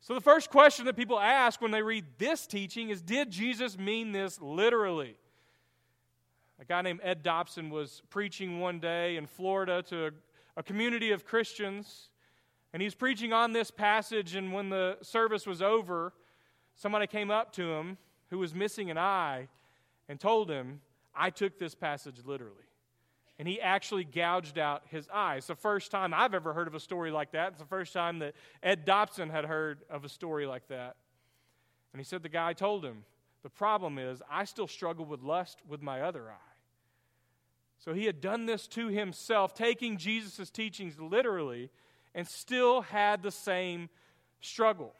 So, 0.00 0.14
the 0.14 0.20
first 0.20 0.50
question 0.50 0.84
that 0.86 0.96
people 0.96 1.18
ask 1.18 1.60
when 1.62 1.70
they 1.70 1.82
read 1.82 2.04
this 2.18 2.46
teaching 2.46 2.90
is 2.90 3.00
Did 3.00 3.30
Jesus 3.30 3.78
mean 3.78 4.12
this 4.12 4.40
literally? 4.40 5.16
A 6.60 6.64
guy 6.64 6.82
named 6.82 7.00
Ed 7.02 7.22
Dobson 7.22 7.70
was 7.70 8.02
preaching 8.10 8.60
one 8.60 8.80
day 8.80 9.16
in 9.16 9.26
Florida 9.26 9.82
to 9.88 10.12
a, 10.56 10.62
community 10.62 11.10
of 11.10 11.24
Christians, 11.24 12.10
and 12.72 12.80
he's 12.80 12.94
preaching 12.94 13.32
on 13.32 13.52
this 13.52 13.70
passage. 13.70 14.34
And 14.34 14.52
when 14.52 14.68
the 14.68 14.98
service 15.02 15.46
was 15.46 15.60
over, 15.60 16.12
somebody 16.76 17.06
came 17.06 17.30
up 17.30 17.52
to 17.54 17.72
him 17.72 17.98
who 18.30 18.38
was 18.38 18.54
missing 18.54 18.90
an 18.90 18.98
eye 18.98 19.48
and 20.08 20.20
told 20.20 20.50
him, 20.50 20.80
I 21.14 21.30
took 21.30 21.58
this 21.58 21.74
passage 21.74 22.18
literally 22.24 22.63
and 23.38 23.48
he 23.48 23.60
actually 23.60 24.04
gouged 24.04 24.58
out 24.58 24.82
his 24.90 25.08
eye. 25.12 25.36
It's 25.36 25.48
the 25.48 25.54
first 25.54 25.90
time 25.90 26.14
I've 26.14 26.34
ever 26.34 26.52
heard 26.52 26.68
of 26.68 26.74
a 26.74 26.80
story 26.80 27.10
like 27.10 27.32
that. 27.32 27.48
It's 27.48 27.60
the 27.60 27.66
first 27.66 27.92
time 27.92 28.20
that 28.20 28.34
Ed 28.62 28.84
Dobson 28.84 29.28
had 29.28 29.44
heard 29.44 29.82
of 29.90 30.04
a 30.04 30.08
story 30.08 30.46
like 30.46 30.68
that. 30.68 30.96
And 31.92 32.00
he 32.00 32.04
said 32.04 32.22
the 32.22 32.28
guy 32.28 32.52
told 32.52 32.84
him, 32.84 33.04
The 33.42 33.50
problem 33.50 33.98
is, 33.98 34.22
I 34.30 34.44
still 34.44 34.68
struggle 34.68 35.04
with 35.04 35.22
lust 35.22 35.58
with 35.66 35.82
my 35.82 36.02
other 36.02 36.30
eye. 36.30 36.54
So 37.78 37.92
he 37.92 38.06
had 38.06 38.20
done 38.20 38.46
this 38.46 38.66
to 38.68 38.88
himself, 38.88 39.52
taking 39.52 39.98
Jesus' 39.98 40.50
teachings 40.50 40.98
literally, 40.98 41.70
and 42.14 42.26
still 42.26 42.82
had 42.82 43.22
the 43.22 43.30
same 43.30 43.90
struggle. 44.40 44.94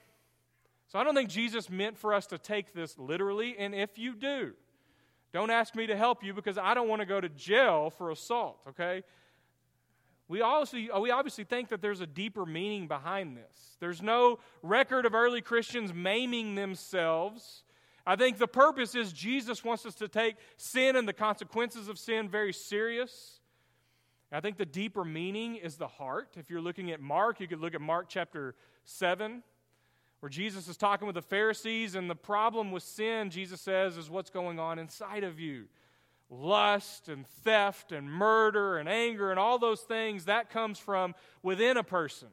So 0.88 0.98
I 0.98 1.04
don't 1.04 1.14
think 1.14 1.30
Jesus 1.30 1.70
meant 1.70 1.96
for 1.96 2.12
us 2.12 2.26
to 2.26 2.38
take 2.38 2.74
this 2.74 2.98
literally, 2.98 3.56
and 3.58 3.74
if 3.74 3.96
you 3.96 4.14
do, 4.14 4.52
don't 5.34 5.50
ask 5.50 5.74
me 5.74 5.86
to 5.86 5.96
help 5.96 6.24
you 6.24 6.32
because 6.32 6.56
I 6.56 6.72
don't 6.72 6.88
want 6.88 7.00
to 7.00 7.06
go 7.06 7.20
to 7.20 7.28
jail 7.28 7.90
for 7.90 8.10
assault, 8.10 8.58
okay? 8.70 9.02
We 10.26 10.40
obviously, 10.40 10.88
we 10.98 11.10
obviously 11.10 11.44
think 11.44 11.68
that 11.68 11.82
there's 11.82 12.00
a 12.00 12.06
deeper 12.06 12.46
meaning 12.46 12.88
behind 12.88 13.36
this. 13.36 13.76
There's 13.78 14.00
no 14.00 14.38
record 14.62 15.04
of 15.04 15.14
early 15.14 15.42
Christians 15.42 15.92
maiming 15.92 16.54
themselves 16.54 17.64
I 18.06 18.16
think 18.16 18.38
the 18.38 18.48
purpose 18.48 18.94
is 18.94 19.12
Jesus 19.12 19.64
wants 19.64 19.86
us 19.86 19.94
to 19.96 20.08
take 20.08 20.36
sin 20.56 20.96
and 20.96 21.08
the 21.08 21.12
consequences 21.12 21.88
of 21.88 21.98
sin 21.98 22.28
very 22.28 22.52
serious. 22.52 23.40
I 24.30 24.40
think 24.40 24.56
the 24.56 24.66
deeper 24.66 25.04
meaning 25.04 25.56
is 25.56 25.76
the 25.76 25.86
heart. 25.86 26.34
If 26.36 26.50
you're 26.50 26.60
looking 26.60 26.90
at 26.90 27.00
Mark, 27.00 27.40
you 27.40 27.48
could 27.48 27.60
look 27.60 27.74
at 27.74 27.80
Mark 27.80 28.06
chapter 28.08 28.56
7, 28.84 29.42
where 30.24 30.30
Jesus 30.30 30.68
is 30.68 30.78
talking 30.78 31.04
with 31.04 31.16
the 31.16 31.20
Pharisees, 31.20 31.94
and 31.94 32.08
the 32.08 32.14
problem 32.14 32.72
with 32.72 32.82
sin, 32.82 33.28
Jesus 33.28 33.60
says, 33.60 33.98
is 33.98 34.08
what's 34.08 34.30
going 34.30 34.58
on 34.58 34.78
inside 34.78 35.22
of 35.22 35.38
you. 35.38 35.66
Lust 36.30 37.10
and 37.10 37.26
theft 37.44 37.92
and 37.92 38.10
murder 38.10 38.78
and 38.78 38.88
anger 38.88 39.30
and 39.30 39.38
all 39.38 39.58
those 39.58 39.82
things, 39.82 40.24
that 40.24 40.48
comes 40.48 40.78
from 40.78 41.14
within 41.42 41.76
a 41.76 41.82
person. 41.82 42.28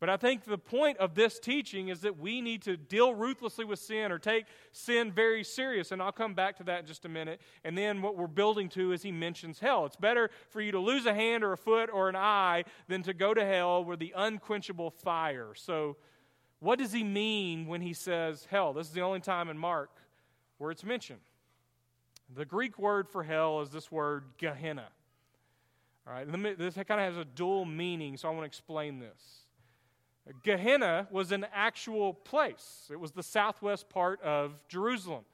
But 0.00 0.08
I 0.08 0.16
think 0.16 0.44
the 0.44 0.56
point 0.56 0.96
of 0.96 1.14
this 1.14 1.38
teaching 1.38 1.88
is 1.88 2.00
that 2.00 2.18
we 2.18 2.40
need 2.40 2.62
to 2.62 2.78
deal 2.78 3.14
ruthlessly 3.14 3.66
with 3.66 3.80
sin 3.80 4.10
or 4.10 4.18
take 4.18 4.46
sin 4.72 5.12
very 5.12 5.44
serious. 5.44 5.92
And 5.92 6.00
I'll 6.00 6.10
come 6.10 6.32
back 6.32 6.56
to 6.56 6.64
that 6.64 6.80
in 6.80 6.86
just 6.86 7.04
a 7.04 7.10
minute. 7.10 7.38
And 7.64 7.76
then 7.76 8.00
what 8.00 8.16
we're 8.16 8.28
building 8.28 8.70
to 8.70 8.92
is 8.92 9.02
he 9.02 9.12
mentions 9.12 9.58
hell. 9.58 9.84
It's 9.84 9.96
better 9.96 10.30
for 10.48 10.62
you 10.62 10.72
to 10.72 10.78
lose 10.78 11.04
a 11.04 11.12
hand 11.12 11.44
or 11.44 11.52
a 11.52 11.58
foot 11.58 11.90
or 11.92 12.08
an 12.08 12.16
eye 12.16 12.64
than 12.88 13.02
to 13.02 13.12
go 13.12 13.34
to 13.34 13.44
hell 13.44 13.84
where 13.84 13.98
the 13.98 14.14
unquenchable 14.16 14.90
fire. 14.90 15.52
So, 15.54 15.98
what 16.64 16.78
does 16.78 16.92
he 16.92 17.04
mean 17.04 17.66
when 17.66 17.82
he 17.82 17.92
says 17.92 18.46
hell? 18.50 18.72
This 18.72 18.86
is 18.86 18.92
the 18.94 19.02
only 19.02 19.20
time 19.20 19.50
in 19.50 19.58
Mark 19.58 19.90
where 20.56 20.70
it's 20.70 20.82
mentioned. 20.82 21.20
The 22.34 22.46
Greek 22.46 22.78
word 22.78 23.06
for 23.06 23.22
hell 23.22 23.60
is 23.60 23.68
this 23.68 23.92
word 23.92 24.24
Gehenna. 24.38 24.88
All 26.06 26.14
right, 26.14 26.26
me, 26.26 26.54
this 26.54 26.74
kind 26.74 27.00
of 27.00 27.14
has 27.14 27.16
a 27.18 27.24
dual 27.24 27.66
meaning, 27.66 28.16
so 28.16 28.28
I 28.28 28.30
want 28.30 28.42
to 28.42 28.46
explain 28.46 28.98
this. 28.98 29.44
Gehenna 30.42 31.06
was 31.10 31.32
an 31.32 31.46
actual 31.54 32.14
place, 32.14 32.88
it 32.90 32.98
was 32.98 33.12
the 33.12 33.22
southwest 33.22 33.90
part 33.90 34.22
of 34.22 34.54
Jerusalem, 34.68 35.24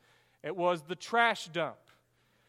it 0.42 0.56
was 0.56 0.82
the 0.82 0.96
trash 0.96 1.46
dump. 1.48 1.76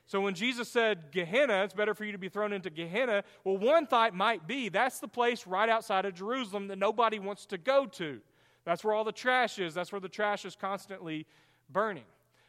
So 0.07 0.21
when 0.21 0.33
Jesus 0.33 0.67
said 0.67 1.11
Gehenna, 1.11 1.63
it's 1.63 1.75
better 1.75 1.93
for 1.93 2.03
you 2.03 2.11
to 2.13 2.17
be 2.17 2.29
thrown 2.29 2.51
into 2.51 2.71
Gehenna, 2.71 3.23
well, 3.43 3.57
one 3.57 3.85
thought 3.85 4.15
might 4.15 4.47
be 4.47 4.69
that's 4.69 4.99
the 4.99 5.07
place 5.07 5.45
right 5.45 5.69
outside 5.69 6.05
of 6.05 6.15
Jerusalem 6.15 6.67
that 6.69 6.79
nobody 6.79 7.19
wants 7.19 7.45
to 7.45 7.59
go 7.59 7.85
to. 7.85 8.21
That's 8.65 8.83
where 8.83 8.93
all 8.93 9.03
the 9.03 9.11
trash 9.11 9.59
is, 9.59 9.73
that's 9.73 9.91
where 9.91 10.01
the 10.01 10.09
trash 10.09 10.45
is 10.45 10.55
constantly 10.55 11.25
burning. 11.69 12.03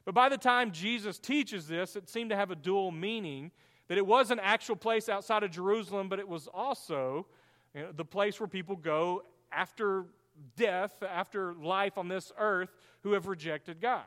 But 0.04 0.14
by 0.14 0.28
the 0.28 0.38
time 0.38 0.73
Jesus 0.73 1.19
teaches 1.19 1.69
this, 1.69 1.97
it 1.97 2.09
seemed 2.09 2.31
to 2.31 2.37
have 2.37 2.50
a 2.50 2.57
dual 2.57 2.90
meaning 2.90 3.50
that 3.88 3.99
it 3.99 4.07
was 4.07 4.31
an 4.31 4.40
actual 4.40 4.76
place 4.76 5.09
outside 5.09 5.42
of 5.42 5.50
Jerusalem, 5.50 6.09
but 6.09 6.19
it 6.19 6.28
was 6.28 6.49
also 6.49 7.26
you 7.75 7.83
know, 7.83 7.92
the 7.92 8.04
place 8.04 8.40
where 8.40 8.49
people 8.49 8.76
go 8.76 9.23
after 9.50 10.07
death, 10.57 11.02
after 11.02 11.54
life 11.54 11.99
on 11.99 12.09
this 12.09 12.33
earth, 12.38 12.71
who 13.02 13.12
have 13.12 13.26
rejected 13.26 13.81
God. 13.81 14.04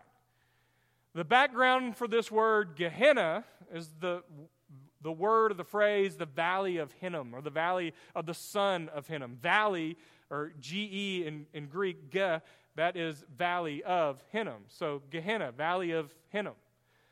The 1.14 1.24
background 1.24 1.96
for 1.96 2.08
this 2.08 2.30
word 2.30 2.76
Gehenna 2.76 3.46
is 3.74 3.90
the, 4.00 4.24
the 5.02 5.12
word 5.12 5.52
or 5.52 5.56
the 5.56 5.64
phrase 5.64 6.18
the 6.18 6.26
valley 6.26 6.78
of 6.78 6.92
Hinnom, 6.94 7.34
or 7.34 7.42
the 7.42 7.50
valley 7.50 7.94
of 8.14 8.26
the 8.26 8.34
son 8.34 8.90
of 8.94 9.08
Hinnom. 9.08 9.38
Valley, 9.38 9.98
or 10.29 10.53
G 10.60 10.89
E 10.91 11.27
in, 11.27 11.46
in 11.53 11.67
Greek, 11.67 12.10
Ge, 12.10 12.41
that 12.75 12.96
is 12.96 13.24
valley 13.38 13.84
of 13.84 14.24
Hinnom. 14.32 14.63
So 14.67 15.01
Gehenna, 15.10 15.51
valley 15.51 15.91
of 15.91 16.13
Hinnom. 16.29 16.55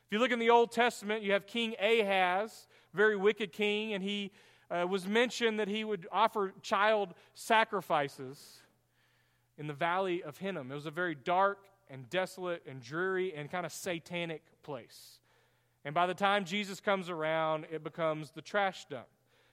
If 0.08 0.12
you 0.12 0.20
look 0.20 0.32
in 0.32 0.40
the 0.40 0.50
Old 0.50 0.72
Testament, 0.72 1.24
you 1.24 1.32
have 1.32 1.48
King 1.48 1.76
Ahaz, 1.80 2.68
very 2.94 3.16
wicked 3.16 3.52
king, 3.52 3.94
and 3.94 4.04
he 4.04 4.32
uh, 4.70 4.86
was 4.88 5.08
mentioned 5.08 5.60
that 5.60 5.68
he 5.68 5.84
would 5.84 6.08
offer 6.12 6.54
child 6.62 7.14
sacrifices 7.34 8.62
in 9.58 9.68
the 9.68 9.74
valley 9.74 10.22
of 10.24 10.38
Hinnom. 10.38 10.72
It 10.72 10.76
was 10.76 10.86
a 10.86 10.92
very 10.92 11.16
dark 11.16 11.60
and 11.90 12.10
desolate 12.10 12.64
and 12.68 12.82
dreary 12.82 13.34
and 13.36 13.52
kind 13.52 13.66
of 13.66 13.72
satanic 13.72 14.42
place. 14.64 15.20
And 15.86 15.94
by 15.94 16.08
the 16.08 16.14
time 16.14 16.46
Jesus 16.46 16.80
comes 16.80 17.10
around, 17.10 17.68
it 17.72 17.84
becomes 17.84 18.32
the 18.32 18.42
trash 18.42 18.86
dump. 18.90 19.06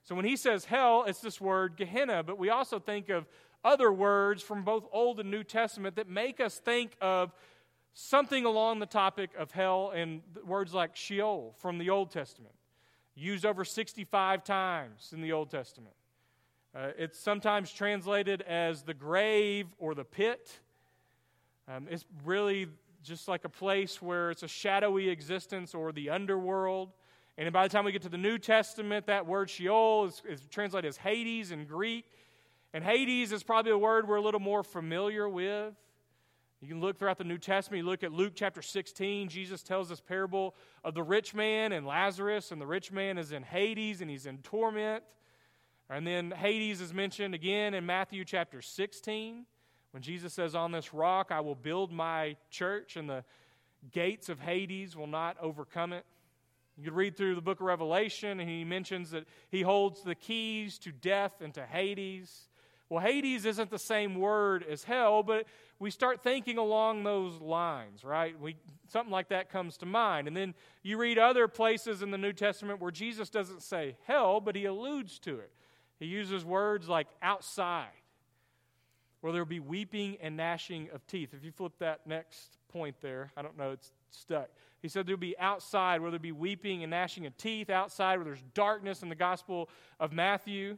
So 0.03 0.15
when 0.15 0.25
he 0.25 0.37
says 0.37 0.65
hell, 0.65 1.05
it's 1.07 1.21
this 1.21 1.41
word 1.41 1.77
Gehenna, 1.77 2.23
but 2.23 2.39
we 2.39 2.49
also 2.49 2.79
think 2.79 3.11
of 3.11 3.27
other 3.65 3.93
words 3.93 4.43
from 4.43 4.63
both 4.63 4.87
Old 4.93 5.21
and 5.21 5.31
New 5.31 5.45
Testament 5.45 5.97
that 5.97 6.09
make 6.09 6.41
us 6.41 6.59
think 6.59 6.93
of 7.01 7.33
something 7.93 8.45
along 8.45 8.79
the 8.79 8.87
topic 8.87 9.31
of 9.39 9.51
hell 9.51 9.93
and 9.95 10.23
words 10.47 10.73
like 10.73 10.97
Sheol 10.97 11.55
from 11.59 11.79
the 11.79 11.91
Old 11.91 12.11
Testament 12.11 12.55
used 13.15 13.45
over 13.45 13.65
65 13.65 14.45
times 14.45 15.11
in 15.13 15.21
the 15.21 15.33
Old 15.33 15.51
Testament. 15.51 15.95
Uh, 16.75 16.91
it's 16.97 17.19
sometimes 17.19 17.73
translated 17.73 18.43
as 18.43 18.83
the 18.83 18.95
grave 18.95 19.67
or 19.79 19.95
the 19.95 20.05
pit. 20.05 20.61
Um, 21.69 21.89
it's 21.91 22.05
really 22.25 22.69
just 23.03 23.29
like 23.29 23.45
a 23.45 23.49
place 23.49 24.01
where 24.01 24.31
it's 24.31 24.43
a 24.43 24.49
shadowy 24.49 25.09
existence 25.09 25.75
or 25.75 25.93
the 25.93 26.11
underworld. 26.11 26.91
And 27.37 27.53
by 27.53 27.67
the 27.67 27.73
time 27.73 27.85
we 27.85 27.93
get 27.93 28.03
to 28.03 28.09
the 28.09 28.19
New 28.19 28.39
Testament, 28.39 29.07
that 29.07 29.27
word 29.27 29.51
Sheol 29.51 30.07
is, 30.07 30.23
is 30.29 30.43
translated 30.51 30.89
as 30.89 30.97
Hades 30.97 31.51
in 31.51 31.65
Greek. 31.65 32.05
And 32.73 32.85
Hades 32.85 33.33
is 33.33 33.43
probably 33.43 33.73
a 33.73 33.79
word 33.79 34.07
we're 34.09 34.17
a 34.17 34.23
little 34.23 34.41
more 34.41 34.63
familiar 34.63 35.29
with. 35.29 35.75
You 36.61 36.69
can 36.69 36.81
look 36.81 36.99
throughout 36.99 37.19
the 37.19 37.25
New 37.25 37.39
Testament. 37.39 37.83
You 37.83 37.89
look 37.89 38.05
at 38.05 38.13
Luke 38.13 38.35
chapter 38.35 38.61
16. 38.61 39.29
Jesus 39.29 39.63
tells 39.63 39.89
this 39.89 40.01
parable 40.01 40.55
of 40.85 40.95
the 40.95 41.03
rich 41.03 41.35
man 41.35 41.73
and 41.73 41.87
Lazarus, 41.87 42.53
and 42.53 42.61
the 42.61 42.67
rich 42.67 42.93
man 42.93 43.17
is 43.17 43.33
in 43.33 43.43
Hades 43.43 44.03
and 44.03 44.11
he's 44.11 44.27
in 44.27 44.39
torment. 44.39 45.03
And 45.89 46.07
then 46.07 46.31
Hades 46.31 46.81
is 46.81 46.93
mentioned 46.93 47.35
again 47.35 47.75
in 47.75 47.87
Matthew 47.87 48.25
chapter 48.25 48.63
16 48.63 49.47
when 49.91 50.03
Jesus 50.03 50.33
says, 50.33 50.55
On 50.55 50.71
this 50.71 50.95
rock 50.95 51.33
I 51.33 51.41
will 51.41 51.55
build 51.55 51.91
my 51.91 52.37
church, 52.51 52.97
and 52.97 53.09
the 53.09 53.25
gates 53.91 54.29
of 54.29 54.39
Hades 54.39 54.97
will 54.97 55.07
not 55.07 55.37
overcome 55.41 55.93
it. 55.93 56.05
You 56.77 56.85
could 56.85 56.95
read 56.95 57.17
through 57.17 57.35
the 57.35 57.41
book 57.41 57.61
of 57.61 57.67
Revelation, 57.67 58.39
and 58.39 58.49
he 58.49 58.65
mentions 58.65 59.11
that 59.11 59.27
he 59.51 59.63
holds 59.63 60.03
the 60.03 60.15
keys 60.15 60.79
to 60.81 60.93
death 60.93 61.41
and 61.41 61.53
to 61.55 61.67
Hades. 61.67 62.50
Well, 62.91 63.01
Hades 63.01 63.47
isn't 63.47 63.71
the 63.71 63.79
same 63.79 64.17
word 64.17 64.65
as 64.69 64.83
hell, 64.83 65.23
but 65.23 65.47
we 65.79 65.93
start 65.93 66.25
thinking 66.25 66.59
along 66.59 67.05
those 67.05 67.41
lines, 67.41 68.03
right? 68.03 68.39
We, 68.39 68.57
something 68.89 69.13
like 69.13 69.29
that 69.29 69.49
comes 69.49 69.77
to 69.79 69.87
mind. 69.87 70.27
And 70.27 70.37
then 70.37 70.55
you 70.83 70.99
read 70.99 71.17
other 71.17 71.47
places 71.47 72.03
in 72.03 72.11
the 72.11 72.19
New 72.19 72.33
Testament 72.33 72.81
where 72.81 72.91
Jesus 72.91 73.31
doesn't 73.31 73.63
say 73.63 73.97
hell, 74.09 74.41
but 74.41 74.57
he 74.57 74.65
alludes 74.65 75.21
to 75.21 75.39
it. 75.39 75.53
He 76.01 76.07
uses 76.07 76.45
words 76.45 76.89
like 76.89 77.07
outside, 77.23 77.87
where 79.21 79.33
there'll 79.33 79.47
be 79.47 79.61
weeping 79.61 80.19
and 80.21 80.37
gnashing 80.37 80.89
of 80.93 81.07
teeth. 81.07 81.33
If 81.33 81.45
you 81.45 81.53
flip 81.53 81.75
that 81.79 82.09
next 82.09 82.59
point 82.73 82.97
there, 83.01 83.31
I 83.37 83.43
don't 83.43 83.57
know, 83.57 83.71
it's 83.71 83.93
stuck. 84.11 84.49
He 84.83 84.89
said 84.89 85.07
there'll 85.07 85.17
be 85.17 85.39
outside 85.39 86.01
where 86.01 86.11
there'll 86.11 86.21
be 86.21 86.33
weeping 86.33 86.83
and 86.83 86.91
gnashing 86.91 87.25
of 87.27 87.37
teeth, 87.37 87.71
outside 87.71 88.17
where 88.17 88.25
there's 88.25 88.43
darkness 88.53 89.03
in 89.05 89.09
the 89.09 89.15
Gospel 89.15 89.69
of 90.01 90.13
Matthew. 90.13 90.77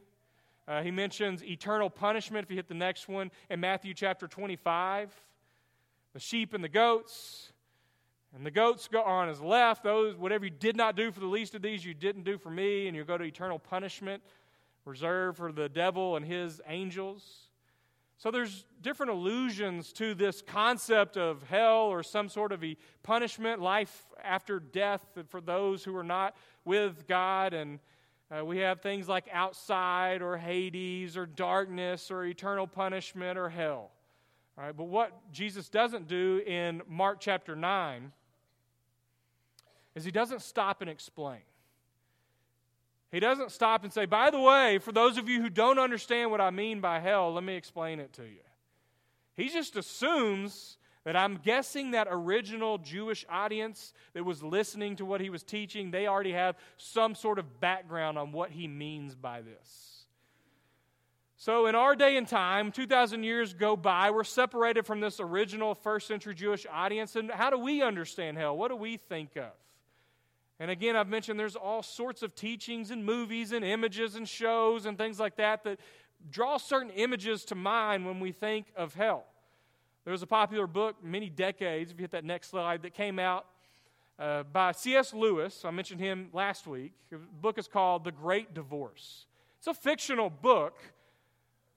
Uh, 0.67 0.81
he 0.81 0.91
mentions 0.91 1.43
eternal 1.43 1.89
punishment, 1.89 2.45
if 2.45 2.49
you 2.49 2.55
hit 2.55 2.67
the 2.67 2.73
next 2.73 3.07
one, 3.07 3.31
in 3.49 3.59
Matthew 3.59 3.93
chapter 3.93 4.27
25. 4.27 5.13
The 6.13 6.19
sheep 6.19 6.53
and 6.53 6.63
the 6.63 6.69
goats. 6.69 7.51
And 8.35 8.45
the 8.45 8.51
goats 8.51 8.87
go 8.87 9.03
on 9.03 9.27
his 9.27 9.41
left. 9.41 9.83
Those, 9.83 10.15
whatever 10.15 10.45
you 10.45 10.51
did 10.51 10.75
not 10.75 10.95
do 10.95 11.11
for 11.11 11.19
the 11.19 11.27
least 11.27 11.53
of 11.53 11.61
these, 11.61 11.85
you 11.85 11.93
didn't 11.93 12.23
do 12.23 12.37
for 12.37 12.49
me, 12.49 12.87
and 12.87 12.95
you 12.95 13.03
go 13.03 13.17
to 13.17 13.23
eternal 13.23 13.59
punishment 13.59 14.23
reserved 14.85 15.37
for 15.37 15.51
the 15.51 15.69
devil 15.69 16.15
and 16.15 16.25
his 16.25 16.61
angels. 16.67 17.49
So 18.17 18.31
there's 18.31 18.65
different 18.81 19.11
allusions 19.11 19.91
to 19.93 20.13
this 20.13 20.41
concept 20.41 21.17
of 21.17 21.43
hell 21.43 21.83
or 21.83 22.03
some 22.03 22.29
sort 22.29 22.51
of 22.51 22.63
punishment, 23.01 23.61
life 23.61 24.05
after 24.23 24.59
death 24.59 25.05
for 25.29 25.41
those 25.41 25.83
who 25.83 25.95
are 25.95 26.03
not 26.03 26.35
with 26.63 27.07
God. 27.07 27.53
And 27.53 27.79
uh, 28.31 28.43
we 28.43 28.59
have 28.59 28.81
things 28.81 29.07
like 29.07 29.25
outside 29.31 30.21
or 30.21 30.37
Hades 30.37 31.17
or 31.17 31.25
darkness 31.25 32.09
or 32.09 32.25
eternal 32.25 32.67
punishment 32.67 33.37
or 33.37 33.49
hell. 33.49 33.91
All 34.57 34.65
right, 34.65 34.75
but 34.75 34.85
what 34.85 35.11
Jesus 35.31 35.69
doesn't 35.69 36.07
do 36.07 36.41
in 36.45 36.81
Mark 36.87 37.19
chapter 37.19 37.55
9 37.55 38.11
is 39.95 40.03
he 40.03 40.11
doesn't 40.11 40.41
stop 40.41 40.81
and 40.81 40.89
explain. 40.89 41.41
He 43.11 43.19
doesn't 43.19 43.51
stop 43.51 43.83
and 43.83 43.93
say, 43.93 44.05
by 44.05 44.31
the 44.31 44.39
way, 44.39 44.79
for 44.79 44.91
those 44.91 45.17
of 45.17 45.29
you 45.29 45.41
who 45.41 45.49
don't 45.49 45.77
understand 45.77 46.31
what 46.31 46.41
I 46.41 46.49
mean 46.49 46.81
by 46.81 46.99
hell, 46.99 47.33
let 47.33 47.43
me 47.43 47.55
explain 47.55 47.99
it 47.99 48.13
to 48.13 48.23
you. 48.23 48.41
He 49.35 49.49
just 49.49 49.75
assumes 49.75 50.77
That 51.05 51.17
I'm 51.17 51.35
guessing 51.35 51.91
that 51.91 52.07
original 52.09 52.77
Jewish 52.77 53.25
audience 53.29 53.93
that 54.13 54.23
was 54.23 54.41
listening 54.41 54.95
to 54.97 55.05
what 55.05 55.19
he 55.19 55.29
was 55.29 55.43
teaching, 55.43 55.91
they 55.91 56.07
already 56.07 56.31
have 56.31 56.55
some 56.77 57.13
sort 57.13 57.39
of 57.39 57.59
background 57.59 58.17
on 58.17 58.31
what 58.31 58.51
he 58.51 58.67
means 58.67 59.13
by 59.13 59.41
this. 59.41 60.05
So, 61.35 61.65
in 61.65 61.75
our 61.75 61.93
day 61.93 62.15
and 62.15 62.25
time, 62.25 62.71
2,000 62.71 63.23
years 63.23 63.53
go 63.53 63.75
by, 63.75 64.11
we're 64.11 64.23
separated 64.23 64.85
from 64.85 65.01
this 65.01 65.19
original 65.19 65.75
first 65.75 66.07
century 66.07 66.33
Jewish 66.33 66.65
audience. 66.71 67.17
And 67.17 67.29
how 67.29 67.49
do 67.49 67.57
we 67.57 67.81
understand 67.81 68.37
hell? 68.37 68.55
What 68.55 68.69
do 68.69 68.77
we 68.77 68.95
think 68.95 69.35
of? 69.35 69.51
And 70.57 70.71
again, 70.71 70.95
I've 70.95 71.09
mentioned 71.09 71.37
there's 71.37 71.57
all 71.57 71.83
sorts 71.83 72.23
of 72.23 72.33
teachings 72.33 72.91
and 72.91 73.03
movies 73.03 73.51
and 73.51 73.65
images 73.65 74.15
and 74.15 74.25
shows 74.25 74.85
and 74.85 74.97
things 74.97 75.19
like 75.19 75.35
that 75.35 75.65
that 75.65 75.81
draw 76.29 76.55
certain 76.55 76.91
images 76.91 77.43
to 77.45 77.55
mind 77.55 78.05
when 78.05 78.21
we 78.21 78.31
think 78.31 78.67
of 78.77 78.93
hell. 78.93 79.25
There 80.03 80.11
was 80.11 80.21
a 80.21 80.27
popular 80.27 80.67
book 80.67 81.03
many 81.03 81.29
decades, 81.29 81.91
if 81.91 81.97
you 81.97 82.03
hit 82.03 82.11
that 82.11 82.25
next 82.25 82.49
slide, 82.49 82.81
that 82.81 82.93
came 82.93 83.19
out 83.19 83.45
uh, 84.19 84.43
by 84.43 84.71
C.S. 84.73 85.13
Lewis. 85.13 85.63
I 85.65 85.71
mentioned 85.71 86.01
him 86.01 86.29
last 86.33 86.67
week. 86.67 86.93
The 87.09 87.17
book 87.17 87.57
is 87.57 87.67
called 87.67 88.03
The 88.03 88.11
Great 88.11 88.53
Divorce. 88.53 89.27
It's 89.59 89.67
a 89.67 89.73
fictional 89.73 90.29
book 90.29 90.77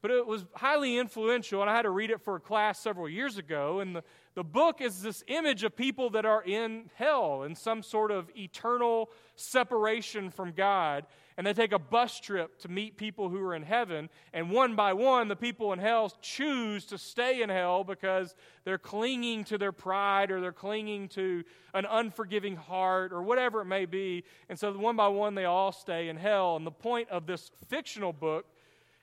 but 0.06 0.14
it 0.14 0.24
was 0.24 0.44
highly 0.54 0.98
influential, 0.98 1.62
and 1.62 1.68
I 1.68 1.74
had 1.74 1.82
to 1.82 1.90
read 1.90 2.12
it 2.12 2.20
for 2.20 2.36
a 2.36 2.40
class 2.40 2.78
several 2.78 3.08
years 3.08 3.38
ago. 3.38 3.80
And 3.80 3.96
the, 3.96 4.04
the 4.36 4.44
book 4.44 4.80
is 4.80 5.02
this 5.02 5.24
image 5.26 5.64
of 5.64 5.74
people 5.74 6.10
that 6.10 6.24
are 6.24 6.44
in 6.44 6.90
hell 6.94 7.42
in 7.42 7.56
some 7.56 7.82
sort 7.82 8.12
of 8.12 8.30
eternal 8.36 9.10
separation 9.34 10.30
from 10.30 10.52
God. 10.52 11.06
And 11.36 11.46
they 11.46 11.52
take 11.52 11.72
a 11.72 11.78
bus 11.78 12.18
trip 12.18 12.58
to 12.60 12.68
meet 12.68 12.96
people 12.96 13.28
who 13.28 13.42
are 13.42 13.54
in 13.54 13.62
heaven. 13.62 14.08
And 14.32 14.50
one 14.50 14.74
by 14.74 14.94
one, 14.94 15.28
the 15.28 15.36
people 15.36 15.74
in 15.74 15.78
hell 15.78 16.10
choose 16.22 16.86
to 16.86 16.96
stay 16.96 17.42
in 17.42 17.50
hell 17.50 17.84
because 17.84 18.34
they're 18.64 18.78
clinging 18.78 19.44
to 19.44 19.58
their 19.58 19.72
pride 19.72 20.30
or 20.30 20.40
they're 20.40 20.52
clinging 20.52 21.08
to 21.10 21.44
an 21.74 21.84
unforgiving 21.90 22.56
heart 22.56 23.12
or 23.12 23.22
whatever 23.22 23.60
it 23.60 23.66
may 23.66 23.84
be. 23.84 24.24
And 24.48 24.58
so, 24.58 24.72
one 24.72 24.96
by 24.96 25.08
one, 25.08 25.34
they 25.34 25.44
all 25.44 25.72
stay 25.72 26.08
in 26.08 26.16
hell. 26.16 26.56
And 26.56 26.66
the 26.66 26.70
point 26.70 27.10
of 27.10 27.26
this 27.26 27.50
fictional 27.68 28.14
book 28.14 28.46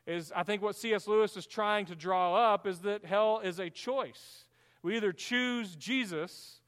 is 0.08 0.32
I 0.36 0.42
think 0.42 0.64
what 0.64 0.76
C.S. 0.76 1.08
Lewis 1.08 1.38
is 1.38 1.46
trying 1.46 1.86
to 1.86 1.96
draw 1.96 2.54
up 2.54 2.66
is 2.66 2.80
that 2.80 3.06
hell 3.06 3.42
is 3.44 3.60
a 3.60 3.70
choice. 3.70 4.46
We 4.82 4.98
either 4.98 5.14
choose 5.14 5.76
Jesus 5.76 6.60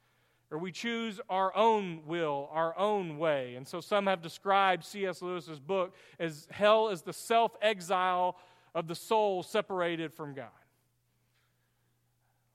or 0.51 0.57
we 0.57 0.71
choose 0.71 1.19
our 1.29 1.55
own 1.55 2.01
will, 2.05 2.49
our 2.51 2.77
own 2.77 3.17
way. 3.17 3.55
And 3.55 3.67
so 3.67 3.81
some 3.81 4.07
have 4.07 4.21
described 4.21 4.85
C.S. 4.85 5.21
Lewis's 5.21 5.59
book 5.59 5.95
as 6.19 6.47
hell 6.51 6.89
is 6.89 7.01
the 7.01 7.13
self 7.13 7.55
exile 7.61 8.37
of 8.73 8.87
the 8.87 8.95
soul 8.95 9.41
separated 9.41 10.13
from 10.13 10.33
God. 10.33 10.49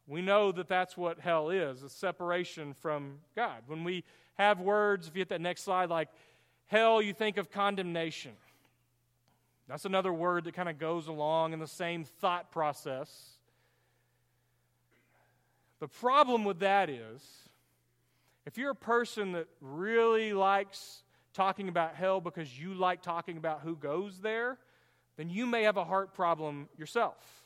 We 0.07 0.23
know 0.23 0.51
that 0.53 0.69
that's 0.69 0.97
what 0.97 1.21
hell 1.21 1.51
is 1.51 1.83
a 1.83 1.89
separation 1.89 2.75
from 2.75 3.19
God. 3.37 3.63
When 3.67 3.85
we 3.85 4.05
have 4.35 4.61
words, 4.61 5.07
if 5.07 5.15
you 5.15 5.21
hit 5.21 5.29
that 5.29 5.41
next 5.41 5.63
slide, 5.63 5.89
like 5.89 6.09
hell, 6.67 7.01
you 7.01 7.13
think 7.13 7.37
of 7.37 7.51
condemnation. 7.51 8.33
That's 9.69 9.85
another 9.85 10.13
word 10.13 10.45
that 10.45 10.55
kind 10.55 10.69
of 10.69 10.79
goes 10.79 11.07
along 11.07 11.53
in 11.53 11.61
the 11.61 11.69
same 11.69 12.05
thought 12.05 12.51
process. 12.51 13.37
The 15.79 15.87
problem 15.87 16.45
with 16.45 16.59
that 16.59 16.91
is 16.91 17.23
if 18.51 18.59
you're 18.59 18.73
a 18.73 18.75
person 18.75 19.31
that 19.31 19.47
really 19.61 20.33
likes 20.33 21.05
talking 21.33 21.69
about 21.69 21.95
hell 21.95 22.21
because 22.21 22.59
you 22.59 22.75
like 22.75 23.01
talking 23.01 23.37
about 23.37 23.61
who 23.61 23.77
goes 23.77 24.19
there, 24.19 24.59
then 25.17 25.31
you 25.31 25.47
may 25.47 25.63
have 25.63 25.77
a 25.77 25.85
heart 25.85 26.15
problem 26.15 26.69
yourself. 26.77 27.45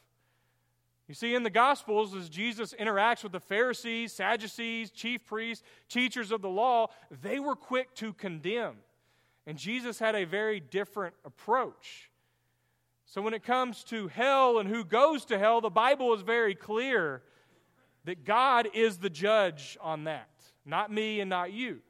You 1.07 1.15
see, 1.15 1.35
in 1.35 1.43
the 1.43 1.51
Gospels, 1.51 2.15
as 2.15 2.31
Jesus 2.31 2.73
interacts 2.81 3.23
with 3.23 3.33
the 3.33 3.41
Pharisees, 3.41 4.15
Sadducees, 4.15 4.91
chief 4.91 5.27
priests, 5.27 5.63
teachers 5.91 6.33
of 6.33 6.41
the 6.41 6.49
law, 6.49 6.87
they 7.21 7.39
were 7.39 7.55
quick 7.55 7.95
to 7.97 8.15
condemn. 8.15 8.77
And 9.47 9.59
Jesus 9.59 9.99
had 9.99 10.15
a 10.15 10.25
very 10.25 10.59
different 10.59 11.15
approach. 11.27 12.11
So, 13.05 13.21
when 13.21 13.35
it 13.35 13.43
comes 13.43 13.85
to 13.85 14.09
hell 14.09 14.59
and 14.59 14.71
who 14.71 14.87
goes 14.87 15.27
to 15.27 15.39
hell, 15.39 15.61
the 15.61 15.69
Bible 15.69 16.15
is 16.15 16.23
very 16.23 16.55
clear 16.55 17.21
that 18.07 18.25
God 18.25 18.69
is 18.73 18.97
the 18.97 19.11
judge 19.11 19.77
on 19.83 20.05
that, 20.05 20.31
not 20.65 20.93
me 20.93 21.21
and 21.21 21.31
not 21.31 21.53
you. 21.53 21.81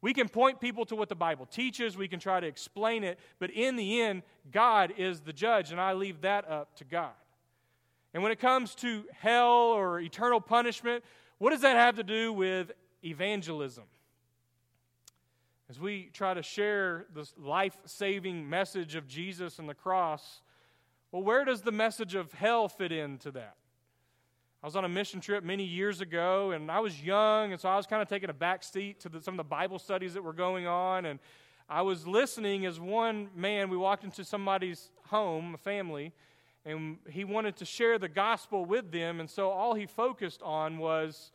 We 0.00 0.12
can 0.12 0.28
point 0.28 0.60
people 0.60 0.84
to 0.86 0.96
what 0.96 1.08
the 1.08 1.14
Bible 1.14 1.46
teaches, 1.46 1.96
we 1.96 2.08
can 2.08 2.18
try 2.18 2.40
to 2.40 2.46
explain 2.46 3.04
it, 3.04 3.20
but 3.38 3.50
in 3.50 3.76
the 3.76 4.02
end, 4.02 4.22
God 4.50 4.92
is 4.96 5.20
the 5.20 5.32
judge, 5.32 5.70
and 5.70 5.80
I 5.80 5.92
leave 5.92 6.22
that 6.22 6.48
up 6.50 6.74
to 6.76 6.84
God. 6.84 7.12
And 8.12 8.22
when 8.22 8.32
it 8.32 8.40
comes 8.40 8.74
to 8.76 9.04
hell 9.12 9.48
or 9.48 10.00
eternal 10.00 10.40
punishment, 10.40 11.04
what 11.38 11.50
does 11.50 11.60
that 11.60 11.76
have 11.76 11.96
to 11.96 12.02
do 12.02 12.32
with 12.32 12.72
evangelism? 13.04 13.84
As 15.70 15.78
we 15.78 16.10
try 16.12 16.34
to 16.34 16.42
share 16.42 17.06
this 17.14 17.32
life 17.38 17.78
saving 17.86 18.48
message 18.50 18.94
of 18.96 19.06
Jesus 19.06 19.58
and 19.58 19.68
the 19.68 19.74
cross, 19.74 20.42
well, 21.12 21.22
where 21.22 21.44
does 21.44 21.62
the 21.62 21.72
message 21.72 22.14
of 22.14 22.32
hell 22.32 22.68
fit 22.68 22.92
into 22.92 23.30
that? 23.30 23.56
I 24.62 24.66
was 24.68 24.76
on 24.76 24.84
a 24.84 24.88
mission 24.88 25.20
trip 25.20 25.42
many 25.42 25.64
years 25.64 26.00
ago, 26.00 26.52
and 26.52 26.70
I 26.70 26.78
was 26.78 27.02
young, 27.02 27.50
and 27.50 27.60
so 27.60 27.68
I 27.68 27.76
was 27.76 27.84
kind 27.84 28.00
of 28.00 28.08
taking 28.08 28.30
a 28.30 28.32
back 28.32 28.62
seat 28.62 29.00
to 29.00 29.08
the, 29.08 29.20
some 29.20 29.34
of 29.34 29.38
the 29.38 29.50
Bible 29.50 29.80
studies 29.80 30.14
that 30.14 30.22
were 30.22 30.32
going 30.32 30.68
on, 30.68 31.04
and 31.04 31.18
I 31.68 31.82
was 31.82 32.06
listening 32.06 32.64
as 32.64 32.78
one 32.78 33.30
man, 33.34 33.70
we 33.70 33.76
walked 33.76 34.04
into 34.04 34.24
somebody's 34.24 34.92
home, 35.08 35.54
a 35.54 35.58
family, 35.58 36.12
and 36.64 36.98
he 37.10 37.24
wanted 37.24 37.56
to 37.56 37.64
share 37.64 37.98
the 37.98 38.08
gospel 38.08 38.64
with 38.64 38.92
them, 38.92 39.18
and 39.18 39.28
so 39.28 39.50
all 39.50 39.74
he 39.74 39.84
focused 39.84 40.42
on 40.42 40.78
was 40.78 41.32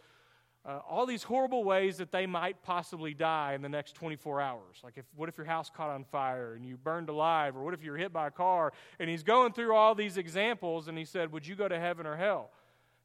uh, 0.65 0.79
all 0.89 1.05
these 1.05 1.23
horrible 1.23 1.65
ways 1.65 1.97
that 1.97 2.13
they 2.13 2.25
might 2.25 2.63
possibly 2.63 3.13
die 3.13 3.55
in 3.55 3.61
the 3.61 3.67
next 3.67 3.95
24 3.95 4.39
hours. 4.39 4.77
Like, 4.85 4.93
if, 4.95 5.05
what 5.17 5.27
if 5.27 5.35
your 5.35 5.47
house 5.47 5.69
caught 5.69 5.89
on 5.89 6.05
fire 6.05 6.53
and 6.53 6.65
you 6.65 6.77
burned 6.77 7.09
alive? 7.09 7.57
Or 7.57 7.63
what 7.65 7.73
if 7.73 7.83
you 7.83 7.91
were 7.91 7.97
hit 7.97 8.13
by 8.13 8.27
a 8.27 8.31
car? 8.31 8.71
And 9.01 9.09
he's 9.09 9.23
going 9.23 9.51
through 9.51 9.75
all 9.75 9.95
these 9.95 10.15
examples, 10.15 10.87
and 10.87 10.97
he 10.97 11.03
said, 11.03 11.33
Would 11.33 11.45
you 11.45 11.55
go 11.55 11.67
to 11.67 11.77
heaven 11.77 12.05
or 12.05 12.15
hell? 12.15 12.51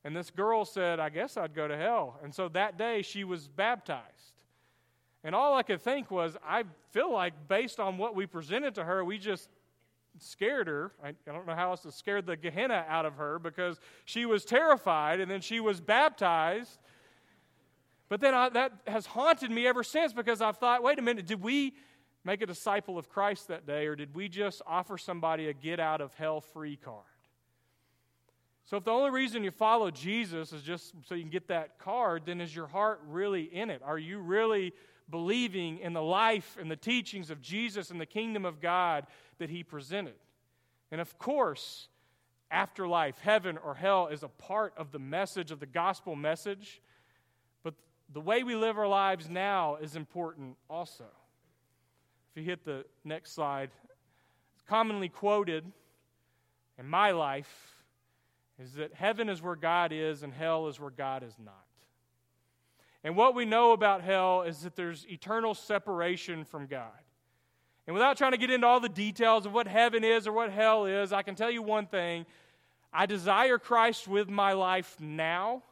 And 0.05 0.17
this 0.17 0.31
girl 0.31 0.65
said, 0.65 0.99
I 0.99 1.09
guess 1.09 1.37
I'd 1.37 1.55
go 1.55 1.69
to 1.69 1.77
hell. 1.77 2.19
And 2.23 2.35
so 2.35 2.49
that 2.51 2.77
day 2.77 3.03
she 3.03 3.25
was 3.25 3.49
baptized. 3.49 4.03
And 5.25 5.35
all 5.35 5.55
I 5.55 5.63
could 5.63 5.81
think 5.81 6.11
was, 6.11 6.37
I 6.45 6.65
feel 6.91 7.13
like 7.13 7.35
based 7.49 7.79
on 7.79 7.99
what 7.99 8.17
we 8.17 8.27
presented 8.27 8.75
to 8.75 8.85
her, 8.85 9.05
we 9.05 9.19
just 9.19 9.49
scared 10.19 10.67
her. 10.67 10.93
I, 11.03 11.09
I, 11.09 11.33
don't 11.33 11.47
know 11.47 11.55
how 11.55 11.71
else 11.71 11.83
to 11.83 11.93
scare 11.93 12.21
the 12.21 12.37
Gehenna 12.37 12.85
out 12.89 13.07
of 13.07 13.15
her 13.15 13.39
because 13.39 13.79
she 14.05 14.27
was 14.27 14.45
terrified 14.45 15.21
and 15.21 15.31
then 15.31 15.41
she 15.41 15.61
was 15.61 15.81
baptized 15.81 16.79
but 18.13 18.21
then 18.21 18.35
I, 18.35 18.51
that 18.51 18.73
has 18.87 19.07
haunted 19.07 19.51
me 19.51 19.67
ever 19.67 19.83
since 19.83 20.13
because 20.13 20.43
I've 20.43 20.59
thought, 20.59 20.83
wait 20.83 20.99
a 20.99 21.03
minute, 21.03 21.25
did 21.25 21.43
we 21.43 21.73
make 22.25 22.43
a 22.43 22.47
disciple 22.47 22.99
of 22.99 23.09
Christ 23.09 23.49
that 23.49 23.67
day 23.67 23.87
or 23.87 23.97
did 23.97 24.15
we 24.15 24.29
just 24.29 24.61
offer 24.67 24.99
somebody 24.99 25.49
a 25.49 25.55
get 25.55 25.81
out 25.81 26.03
of 26.03 26.13
hell 26.13 26.43
free 26.43 26.77
card? 26.77 27.07
So 28.65 28.77
if 28.77 28.85
the 28.85 28.91
only 28.91 29.11
reason 29.11 29.45
you 29.45 29.51
follow 29.51 29.91
Jesus 29.91 30.53
is 30.53 30.63
just 30.63 30.95
so 31.07 31.15
you 31.15 31.23
can 31.23 31.31
get 31.31 31.49
that 31.49 31.79
card, 31.79 32.23
then 32.27 32.41
is 32.41 32.55
your 32.55 32.69
heart 32.69 33.01
really 33.07 33.43
in 33.43 33.71
it? 33.71 33.83
Are 33.85 33.99
you 33.99 34.19
really 34.19 34.73
believing 35.11 35.79
in 35.79 35.93
the 35.93 36.03
life 36.03 36.57
and 36.61 36.71
the 36.71 36.77
teachings 36.77 37.31
of 37.31 37.41
Jesus 37.41 37.91
and 37.91 38.01
the 38.01 38.07
kingdom 38.07 38.45
of 38.45 38.61
God 38.61 39.07
that 39.39 39.51
he 39.51 39.63
presented? 39.63 40.15
And 40.91 41.01
of 41.01 41.19
course, 41.19 41.89
afterlife, 42.51 43.19
heaven 43.19 43.59
or 43.59 43.75
hell 43.75 44.09
is 44.09 44.23
a 44.23 44.29
part 44.29 44.75
of 44.77 44.93
the 44.93 44.99
message 44.99 45.51
of 45.51 45.59
the 45.59 45.67
gospel 45.67 46.15
message 46.15 46.81
But 47.63 47.75
the 48.13 48.21
way 48.21 48.43
we 48.43 48.55
live 48.55 48.79
our 48.79 48.89
lives 48.89 49.29
now 49.29 49.77
is 49.77 49.97
important 49.97 50.57
also. 50.71 51.07
If 52.31 52.43
you 52.43 52.45
hit 52.45 52.65
the 52.65 52.85
next 53.05 53.35
slide, 53.35 53.71
it's 54.55 54.63
commonly 54.69 55.09
quoted 55.09 55.65
in 56.79 56.87
my 56.87 57.11
life 57.11 57.72
is 58.59 58.75
that 58.75 58.95
heaven 58.95 59.29
is 59.29 59.43
where 59.43 59.57
God 59.57 59.93
is 59.93 60.23
and 60.23 60.33
hell 60.33 60.69
is 60.69 60.79
where 60.79 60.91
God 60.91 61.23
is 61.23 61.35
not. 61.43 61.55
And 63.05 63.17
what 63.17 63.35
we 63.35 63.45
know 63.45 63.73
about 63.73 64.03
hell 64.03 64.43
is 64.43 64.61
that 64.63 64.77
there's 64.77 65.07
eternal 65.09 65.55
separation 65.55 66.45
from 66.45 66.67
God. 66.67 66.91
And 67.87 67.95
without 67.95 68.17
trying 68.17 68.33
to 68.33 68.39
get 68.39 68.51
into 68.51 68.67
all 68.67 68.79
the 68.79 68.89
details 68.89 69.45
of 69.45 69.53
what 69.53 69.67
heaven 69.67 70.05
is 70.05 70.27
or 70.27 70.33
what 70.33 70.53
hell 70.53 70.87
is, 70.87 71.13
I 71.13 71.23
can 71.23 71.35
tell 71.35 71.51
you 71.51 71.63
one 71.63 71.87
thing 71.87 72.27
I 72.93 73.07
desire 73.07 73.59
Christ 73.59 74.07
with 74.07 74.29
my 74.29 74.53
life 74.53 74.97
now 75.01 75.63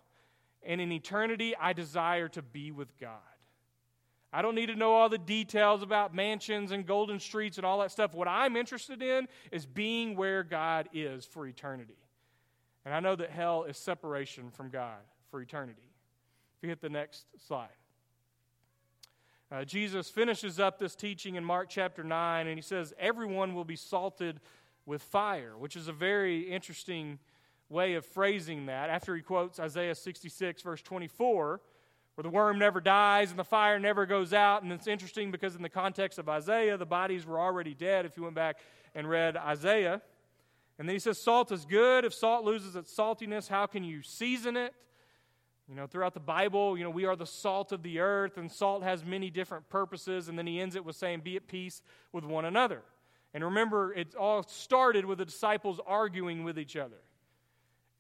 and 0.63 0.81
in 0.81 0.93
eternity, 0.93 1.55
I 1.57 1.73
desire 1.73 2.29
to 2.31 2.43
be 2.43 2.71
with 2.71 2.99
God. 2.99 3.19
I 4.33 4.43
don't 4.43 4.55
need 4.55 4.67
to 4.67 4.77
know 4.77 4.93
all 4.93 5.09
the 5.09 5.19
details 5.19 5.83
about 5.83 6.15
mansions 6.15 6.71
and 6.71 6.87
golden 6.87 7.19
streets 7.19 7.57
and 7.57 7.67
all 7.67 7.81
that 7.81 7.91
stuff. 7.91 8.15
What 8.15 8.29
I'm 8.29 8.57
interested 8.57 9.03
in 9.03 9.27
is 9.51 9.67
being 9.67 10.17
where 10.17 10.45
God 10.45 10.89
is 10.93 11.25
for 11.25 11.47
eternity. 11.47 11.97
And 12.85 12.95
I 12.95 13.01
know 13.01 13.17
that 13.17 13.31
hell 13.31 13.65
is 13.65 13.77
separation 13.77 14.51
from 14.51 14.71
God 14.71 14.99
for 15.31 15.41
eternity. 15.41 15.91
If 16.57 16.63
you 16.63 16.69
hit 16.69 16.81
the 16.81 16.89
next 16.89 17.27
slide. 17.47 17.69
Uh, 19.53 19.65
Jesus 19.65 20.09
finishes 20.09 20.61
up 20.61 20.79
this 20.79 20.95
teaching 20.95 21.35
in 21.35 21.45
Mark 21.45 21.69
chapter 21.69 22.05
9, 22.05 22.47
and 22.47 22.57
he 22.57 22.63
says, 22.63 22.95
Everyone 22.99 23.55
will 23.55 23.65
be 23.65 23.77
salted 23.77 24.41
with 24.87 25.03
fire, 25.03 25.57
which 25.59 25.75
is 25.75 25.89
a 25.89 25.93
very 25.93 26.43
interesting 26.43 27.19
way 27.69 27.95
of 27.95 28.05
phrasing 28.05 28.67
that 28.67 28.91
after 28.91 29.15
he 29.17 29.23
quotes 29.23 29.59
Isaiah 29.59 29.95
66, 29.95 30.63
verse 30.63 30.83
24, 30.83 31.61
where 32.15 32.23
the 32.23 32.31
worm 32.31 32.59
never 32.59 32.81
dies 32.81 33.31
and 33.31 33.39
the 33.39 33.45
fire 33.45 33.79
never 33.79 34.07
goes 34.07 34.33
out. 34.33 34.63
And 34.63 34.73
it's 34.73 34.87
interesting 34.87 35.31
because, 35.31 35.57
in 35.57 35.63
the 35.63 35.69
context 35.69 36.19
of 36.19 36.29
Isaiah, 36.29 36.77
the 36.77 36.87
bodies 36.87 37.27
were 37.27 37.41
already 37.41 37.75
dead 37.75 38.05
if 38.05 38.17
you 38.17 38.25
went 38.25 38.35
back 38.35 38.59
and 38.95 39.09
read 39.09 39.37
Isaiah. 39.37 40.03
And 40.81 40.89
then 40.89 40.95
he 40.95 40.99
says, 40.99 41.19
Salt 41.19 41.53
is 41.53 41.67
good. 41.67 42.07
If 42.07 42.15
salt 42.15 42.43
loses 42.43 42.75
its 42.75 42.97
saltiness, 42.97 43.49
how 43.49 43.67
can 43.67 43.85
you 43.85 44.01
season 44.01 44.57
it? 44.57 44.73
You 45.69 45.75
know, 45.75 45.87
throughout 45.87 46.15
the 46.15 46.21
Bible, 46.21 46.79
you 46.79 46.83
know, 46.83 46.89
we 46.89 47.05
are 47.05 47.15
the 47.15 47.27
salt 47.27 47.71
of 47.71 47.83
the 47.83 47.99
earth, 47.99 48.39
and 48.39 48.51
salt 48.51 48.83
has 48.83 49.05
many 49.05 49.29
different 49.29 49.69
purposes. 49.69 50.31
And 50.31 50.39
then 50.39 50.47
he 50.47 50.59
ends 50.59 50.77
it 50.77 50.85
with 50.87 50.97
saying, 50.97 51.21
Be 51.21 51.37
at 51.37 51.47
peace 51.47 51.83
with 52.13 52.25
one 52.25 52.47
another. 52.47 52.81
And 53.35 53.45
remember, 53.45 53.93
it 53.93 54.15
all 54.15 54.43
started 54.43 55.05
with 55.05 55.19
the 55.19 55.27
disciples 55.27 55.81
arguing 55.87 56.45
with 56.45 56.59
each 56.59 56.77
other. 56.77 57.03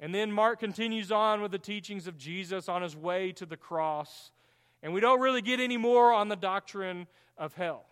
And 0.00 0.14
then 0.14 0.32
Mark 0.32 0.58
continues 0.58 1.12
on 1.12 1.42
with 1.42 1.52
the 1.52 1.58
teachings 1.58 2.06
of 2.06 2.16
Jesus 2.16 2.66
on 2.66 2.80
his 2.80 2.96
way 2.96 3.32
to 3.32 3.44
the 3.44 3.58
cross. 3.58 4.30
And 4.82 4.94
we 4.94 5.02
don't 5.02 5.20
really 5.20 5.42
get 5.42 5.60
any 5.60 5.76
more 5.76 6.14
on 6.14 6.30
the 6.30 6.34
doctrine 6.34 7.08
of 7.36 7.52
hell. 7.52 7.84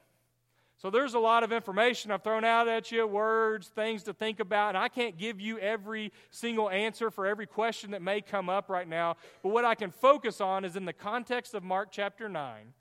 So 0.81 0.91
there's 0.91 1.15
a 1.15 1.19
lot 1.19 1.43
of 1.43 1.53
information 1.53 2.13
I've 2.13 2.23
thrown 2.23 2.45
out 2.45 2.69
at 2.69 2.93
you, 2.93 3.05
words, 3.05 3.67
things 3.67 4.05
to 4.05 4.13
think 4.13 4.39
about, 4.39 4.71
and 4.71 4.79
I 4.79 4.89
can't 4.89 5.19
give 5.19 5.41
you 5.41 5.59
every 5.59 6.13
single 6.31 6.71
answer 6.71 7.11
for 7.11 7.27
every 7.27 7.47
question 7.47 7.91
that 7.91 8.01
may 8.01 8.21
come 8.21 8.49
up 8.49 8.69
right 8.69 8.87
now. 8.87 9.17
But 9.43 9.49
what 9.49 9.65
I 9.65 9.75
can 9.75 9.91
focus 9.91 10.41
on 10.41 10.65
is 10.65 10.77
in 10.77 10.85
the 10.85 10.93
context 10.93 11.55
of 11.55 11.65
Mark 11.65 11.89
chapter 11.91 12.29
9. 12.29 12.75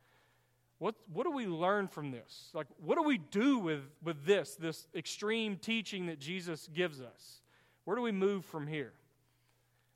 What, 0.78 0.94
what 1.12 1.24
do 1.24 1.32
we 1.32 1.48
learn 1.48 1.88
from 1.88 2.12
this? 2.12 2.52
Like, 2.54 2.68
what 2.80 2.98
do 2.98 3.02
we 3.02 3.18
do 3.18 3.58
with, 3.58 3.82
with 4.04 4.26
this, 4.26 4.54
this 4.54 4.88
extreme 4.94 5.58
teaching 5.58 6.06
that 6.06 6.20
Jesus 6.20 6.70
gives 6.72 7.02
us? 7.02 7.42
Where 7.86 7.96
do 7.96 8.04
we 8.04 8.12
move 8.12 8.46
from 8.46 8.68
here? 8.68 8.94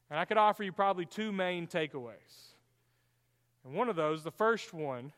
And 0.09 0.19
I 0.19 0.25
could 0.25 0.37
offer 0.37 0.63
you 0.63 0.71
probably 0.71 1.05
two 1.05 1.31
main 1.31 1.67
takeaways. 1.67 2.55
And 3.63 3.75
one 3.75 3.89
of 3.89 3.95
those, 3.95 4.23
the 4.23 4.31
first 4.31 4.73
one, 4.73 5.11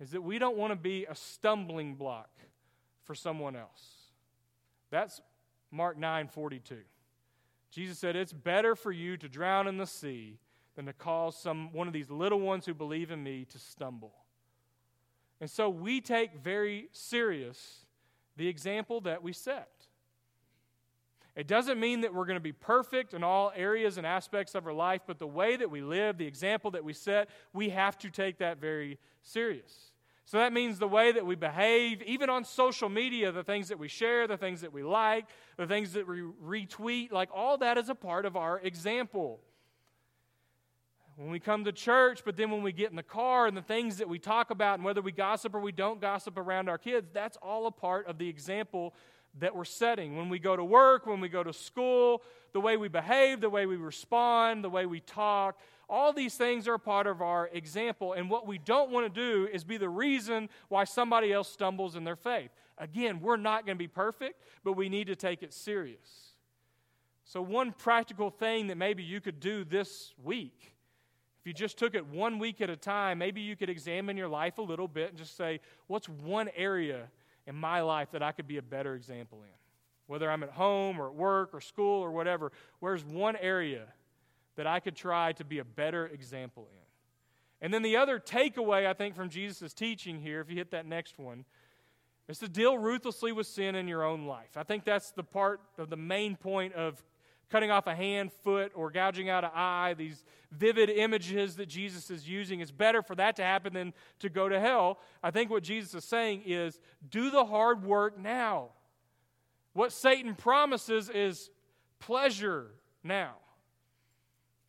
is 0.00 0.10
that 0.12 0.22
we 0.22 0.38
don't 0.38 0.56
want 0.56 0.72
to 0.72 0.76
be 0.76 1.04
a 1.04 1.14
stumbling 1.14 1.94
block 1.94 2.30
for 3.04 3.14
someone 3.14 3.54
else. 3.54 3.84
That's 4.90 5.20
Mark 5.70 5.98
9 5.98 6.28
42. 6.28 6.76
Jesus 7.70 7.98
said, 7.98 8.16
It's 8.16 8.32
better 8.32 8.74
for 8.74 8.90
you 8.90 9.16
to 9.18 9.28
drown 9.28 9.68
in 9.68 9.76
the 9.76 9.86
sea 9.86 10.38
than 10.74 10.86
to 10.86 10.92
cause 10.92 11.36
some 11.36 11.72
one 11.72 11.86
of 11.86 11.92
these 11.92 12.10
little 12.10 12.40
ones 12.40 12.66
who 12.66 12.74
believe 12.74 13.10
in 13.10 13.22
me 13.22 13.44
to 13.50 13.58
stumble. 13.58 14.12
And 15.40 15.50
so 15.50 15.68
we 15.68 16.00
take 16.00 16.34
very 16.42 16.88
serious 16.92 17.86
the 18.36 18.48
example 18.48 19.00
that 19.02 19.22
we 19.22 19.32
set. 19.32 19.68
It 21.36 21.46
doesn't 21.46 21.78
mean 21.78 22.00
that 22.00 22.12
we're 22.12 22.26
going 22.26 22.36
to 22.36 22.40
be 22.40 22.52
perfect 22.52 23.14
in 23.14 23.22
all 23.22 23.52
areas 23.54 23.96
and 23.96 24.06
aspects 24.06 24.54
of 24.54 24.66
our 24.66 24.72
life, 24.72 25.02
but 25.06 25.18
the 25.18 25.26
way 25.26 25.56
that 25.56 25.70
we 25.70 25.80
live, 25.80 26.18
the 26.18 26.26
example 26.26 26.72
that 26.72 26.84
we 26.84 26.92
set, 26.92 27.30
we 27.52 27.70
have 27.70 27.96
to 27.98 28.10
take 28.10 28.38
that 28.38 28.60
very 28.60 28.98
serious. 29.22 29.89
So 30.24 30.38
that 30.38 30.52
means 30.52 30.78
the 30.78 30.86
way 30.86 31.10
that 31.12 31.26
we 31.26 31.34
behave, 31.34 32.02
even 32.02 32.30
on 32.30 32.44
social 32.44 32.88
media, 32.88 33.32
the 33.32 33.42
things 33.42 33.68
that 33.68 33.78
we 33.78 33.88
share, 33.88 34.28
the 34.28 34.36
things 34.36 34.60
that 34.60 34.72
we 34.72 34.82
like, 34.82 35.26
the 35.56 35.66
things 35.66 35.94
that 35.94 36.06
we 36.06 36.20
retweet, 36.20 37.10
like 37.10 37.30
all 37.34 37.58
that 37.58 37.78
is 37.78 37.88
a 37.88 37.94
part 37.94 38.26
of 38.26 38.36
our 38.36 38.60
example. 38.60 39.40
When 41.16 41.30
we 41.30 41.40
come 41.40 41.64
to 41.64 41.72
church, 41.72 42.22
but 42.24 42.36
then 42.36 42.50
when 42.50 42.62
we 42.62 42.72
get 42.72 42.90
in 42.90 42.96
the 42.96 43.02
car 43.02 43.46
and 43.46 43.56
the 43.56 43.62
things 43.62 43.98
that 43.98 44.08
we 44.08 44.18
talk 44.18 44.50
about 44.50 44.78
and 44.78 44.84
whether 44.84 45.02
we 45.02 45.12
gossip 45.12 45.54
or 45.54 45.60
we 45.60 45.72
don't 45.72 46.00
gossip 46.00 46.38
around 46.38 46.68
our 46.68 46.78
kids, 46.78 47.10
that's 47.12 47.36
all 47.42 47.66
a 47.66 47.72
part 47.72 48.06
of 48.06 48.16
the 48.16 48.28
example 48.28 48.94
that 49.38 49.54
we're 49.54 49.64
setting. 49.64 50.16
When 50.16 50.28
we 50.28 50.38
go 50.38 50.56
to 50.56 50.64
work, 50.64 51.06
when 51.06 51.20
we 51.20 51.28
go 51.28 51.42
to 51.42 51.52
school, 51.52 52.22
the 52.52 52.60
way 52.60 52.76
we 52.76 52.88
behave, 52.88 53.40
the 53.40 53.50
way 53.50 53.66
we 53.66 53.76
respond, 53.76 54.64
the 54.64 54.70
way 54.70 54.86
we 54.86 55.00
talk, 55.00 55.58
all 55.90 56.12
these 56.12 56.36
things 56.36 56.68
are 56.68 56.74
a 56.74 56.78
part 56.78 57.06
of 57.06 57.20
our 57.20 57.50
example. 57.52 58.12
And 58.12 58.30
what 58.30 58.46
we 58.46 58.58
don't 58.58 58.90
want 58.90 59.12
to 59.12 59.20
do 59.20 59.48
is 59.52 59.64
be 59.64 59.76
the 59.76 59.88
reason 59.88 60.48
why 60.68 60.84
somebody 60.84 61.32
else 61.32 61.50
stumbles 61.50 61.96
in 61.96 62.04
their 62.04 62.16
faith. 62.16 62.50
Again, 62.78 63.20
we're 63.20 63.36
not 63.36 63.66
going 63.66 63.76
to 63.76 63.78
be 63.78 63.88
perfect, 63.88 64.40
but 64.64 64.74
we 64.74 64.88
need 64.88 65.08
to 65.08 65.16
take 65.16 65.42
it 65.42 65.52
serious. 65.52 66.34
So, 67.24 67.42
one 67.42 67.72
practical 67.72 68.30
thing 68.30 68.68
that 68.68 68.76
maybe 68.76 69.02
you 69.02 69.20
could 69.20 69.40
do 69.40 69.64
this 69.64 70.14
week, 70.22 70.74
if 71.40 71.46
you 71.46 71.52
just 71.52 71.76
took 71.76 71.94
it 71.94 72.06
one 72.06 72.38
week 72.38 72.60
at 72.60 72.70
a 72.70 72.76
time, 72.76 73.18
maybe 73.18 73.40
you 73.40 73.56
could 73.56 73.68
examine 73.68 74.16
your 74.16 74.28
life 74.28 74.58
a 74.58 74.62
little 74.62 74.88
bit 74.88 75.10
and 75.10 75.18
just 75.18 75.36
say, 75.36 75.60
what's 75.86 76.08
one 76.08 76.48
area 76.56 77.08
in 77.46 77.54
my 77.54 77.82
life 77.82 78.10
that 78.12 78.22
I 78.22 78.32
could 78.32 78.46
be 78.46 78.56
a 78.56 78.62
better 78.62 78.94
example 78.94 79.42
in? 79.42 79.54
Whether 80.06 80.30
I'm 80.30 80.42
at 80.42 80.50
home 80.50 81.00
or 81.00 81.08
at 81.08 81.14
work 81.14 81.50
or 81.52 81.60
school 81.60 82.02
or 82.02 82.10
whatever, 82.10 82.52
where's 82.80 83.04
one 83.04 83.36
area 83.36 83.86
that 84.60 84.66
I 84.66 84.78
could 84.78 84.94
try 84.94 85.32
to 85.32 85.44
be 85.44 85.58
a 85.58 85.64
better 85.64 86.06
example 86.06 86.68
in. 86.70 86.82
And 87.62 87.72
then 87.72 87.80
the 87.80 87.96
other 87.96 88.20
takeaway, 88.20 88.86
I 88.86 88.92
think, 88.92 89.16
from 89.16 89.30
Jesus' 89.30 89.72
teaching 89.72 90.20
here, 90.20 90.42
if 90.42 90.50
you 90.50 90.56
hit 90.56 90.72
that 90.72 90.84
next 90.84 91.18
one, 91.18 91.46
is 92.28 92.36
to 92.40 92.48
deal 92.48 92.76
ruthlessly 92.76 93.32
with 93.32 93.46
sin 93.46 93.74
in 93.74 93.88
your 93.88 94.04
own 94.04 94.26
life. 94.26 94.58
I 94.58 94.62
think 94.62 94.84
that's 94.84 95.12
the 95.12 95.22
part 95.22 95.62
of 95.78 95.88
the 95.88 95.96
main 95.96 96.36
point 96.36 96.74
of 96.74 97.02
cutting 97.48 97.70
off 97.70 97.86
a 97.86 97.94
hand, 97.94 98.32
foot, 98.44 98.70
or 98.74 98.90
gouging 98.90 99.30
out 99.30 99.44
an 99.44 99.50
eye, 99.54 99.94
these 99.94 100.26
vivid 100.52 100.90
images 100.90 101.56
that 101.56 101.70
Jesus 101.70 102.10
is 102.10 102.28
using. 102.28 102.60
It's 102.60 102.70
better 102.70 103.00
for 103.00 103.14
that 103.14 103.36
to 103.36 103.42
happen 103.42 103.72
than 103.72 103.94
to 104.18 104.28
go 104.28 104.46
to 104.46 104.60
hell. 104.60 104.98
I 105.22 105.30
think 105.30 105.50
what 105.50 105.62
Jesus 105.62 105.94
is 105.94 106.04
saying 106.04 106.42
is 106.44 106.78
do 107.08 107.30
the 107.30 107.46
hard 107.46 107.82
work 107.82 108.20
now. 108.20 108.72
What 109.72 109.90
Satan 109.90 110.34
promises 110.34 111.08
is 111.08 111.48
pleasure 111.98 112.72
now 113.02 113.36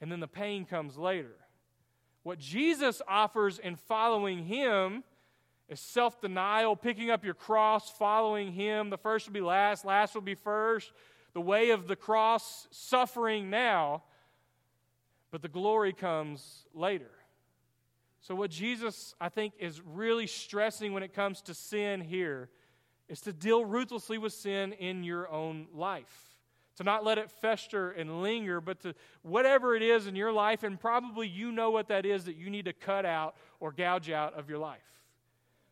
and 0.01 0.11
then 0.11 0.19
the 0.19 0.27
pain 0.27 0.65
comes 0.65 0.97
later. 0.97 1.35
What 2.23 2.39
Jesus 2.39 3.01
offers 3.07 3.59
in 3.59 3.75
following 3.75 4.45
him 4.45 5.03
is 5.69 5.79
self 5.79 6.19
denial, 6.19 6.75
picking 6.75 7.11
up 7.11 7.23
your 7.23 7.35
cross, 7.35 7.89
following 7.91 8.51
him. 8.51 8.89
The 8.89 8.97
first 8.97 9.27
will 9.27 9.33
be 9.33 9.41
last, 9.41 9.85
last 9.85 10.15
will 10.15 10.21
be 10.21 10.35
first. 10.35 10.91
The 11.33 11.41
way 11.41 11.69
of 11.69 11.87
the 11.87 11.95
cross, 11.95 12.67
suffering 12.71 13.49
now, 13.49 14.03
but 15.31 15.41
the 15.41 15.47
glory 15.47 15.93
comes 15.93 16.65
later. 16.73 17.11
So, 18.19 18.35
what 18.35 18.51
Jesus, 18.51 19.15
I 19.21 19.29
think, 19.29 19.53
is 19.59 19.81
really 19.81 20.27
stressing 20.27 20.93
when 20.93 21.03
it 21.03 21.13
comes 21.13 21.41
to 21.43 21.53
sin 21.53 22.01
here 22.01 22.49
is 23.07 23.21
to 23.21 23.33
deal 23.33 23.63
ruthlessly 23.63 24.17
with 24.17 24.33
sin 24.33 24.73
in 24.73 25.03
your 25.03 25.29
own 25.29 25.67
life 25.73 26.30
to 26.77 26.83
not 26.83 27.03
let 27.03 27.17
it 27.17 27.29
fester 27.29 27.91
and 27.91 28.21
linger, 28.21 28.61
but 28.61 28.79
to 28.81 28.93
whatever 29.23 29.75
it 29.75 29.83
is 29.83 30.07
in 30.07 30.15
your 30.15 30.31
life, 30.31 30.63
and 30.63 30.79
probably 30.79 31.27
you 31.27 31.51
know 31.51 31.71
what 31.71 31.87
that 31.89 32.05
is 32.05 32.25
that 32.25 32.35
you 32.35 32.49
need 32.49 32.65
to 32.65 32.73
cut 32.73 33.05
out 33.05 33.35
or 33.59 33.71
gouge 33.71 34.09
out 34.09 34.33
of 34.33 34.49
your 34.49 34.59
life. 34.59 34.79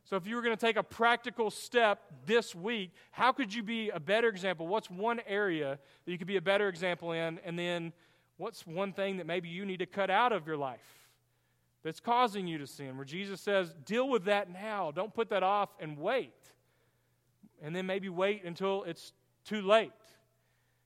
So, 0.10 0.16
if 0.16 0.26
you 0.26 0.36
were 0.36 0.42
going 0.42 0.58
to 0.58 0.66
take 0.66 0.76
a 0.76 0.84
practical 0.84 1.52
step 1.52 2.02
this 2.26 2.56
week, 2.56 2.94
how 3.12 3.32
could 3.32 3.54
you 3.54 3.62
be 3.62 3.90
a 3.90 4.00
better 4.00 4.28
example? 4.28 4.68
What's 4.68 4.90
one 4.90 5.22
area 5.28 5.78
that 6.06 6.12
you 6.12 6.18
could 6.18 6.26
be 6.26 6.38
a 6.38 6.42
better 6.42 6.68
example 6.68 7.12
in? 7.12 7.40
And 7.46 7.60
then, 7.60 7.94
what's 8.38 8.66
one 8.66 8.92
thing 8.92 9.18
that 9.18 9.28
maybe 9.28 9.50
you 9.50 9.66
need 9.66 9.80
to 9.80 9.86
cut 9.86 10.10
out 10.10 10.32
of 10.32 10.48
your 10.48 10.58
life 10.58 10.80
that's 11.84 12.00
causing 12.00 12.48
you 12.48 12.58
to 12.58 12.66
sin? 12.66 12.98
Where 12.98 13.06
Jesus 13.06 13.40
says, 13.40 13.76
deal 13.86 14.10
with 14.10 14.26
that 14.26 14.52
now. 14.52 14.90
Don't 14.90 15.14
put 15.14 15.30
that 15.30 15.44
off 15.44 15.70
and 15.80 15.98
wait. 15.98 16.34
And 17.62 17.76
then 17.76 17.86
maybe 17.86 18.10
wait 18.10 18.44
until 18.46 18.86
it's 18.86 19.14
too 19.46 19.62
late. 19.62 19.92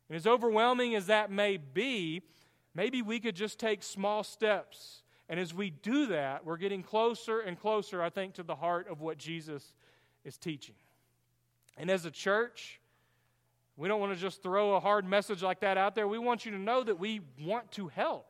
And 0.09 0.15
as 0.15 0.27
overwhelming 0.27 0.95
as 0.95 1.07
that 1.07 1.31
may 1.31 1.57
be, 1.57 2.21
maybe 2.75 3.01
we 3.01 3.19
could 3.19 3.35
just 3.35 3.59
take 3.59 3.83
small 3.83 4.23
steps. 4.23 5.03
And 5.29 5.39
as 5.39 5.53
we 5.53 5.69
do 5.69 6.07
that, 6.07 6.45
we're 6.45 6.57
getting 6.57 6.83
closer 6.83 7.39
and 7.39 7.59
closer, 7.59 8.01
I 8.01 8.09
think, 8.09 8.35
to 8.35 8.43
the 8.43 8.55
heart 8.55 8.87
of 8.89 9.01
what 9.01 9.17
Jesus 9.17 9.73
is 10.25 10.37
teaching. 10.37 10.75
And 11.77 11.89
as 11.89 12.05
a 12.05 12.11
church, 12.11 12.79
we 13.77 13.87
don't 13.87 13.99
want 13.99 14.13
to 14.13 14.19
just 14.19 14.43
throw 14.43 14.75
a 14.75 14.79
hard 14.79 15.05
message 15.05 15.41
like 15.41 15.61
that 15.61 15.77
out 15.77 15.95
there. 15.95 16.07
We 16.07 16.19
want 16.19 16.45
you 16.45 16.51
to 16.51 16.59
know 16.59 16.83
that 16.83 16.99
we 16.99 17.21
want 17.41 17.71
to 17.71 17.87
help. 17.87 18.27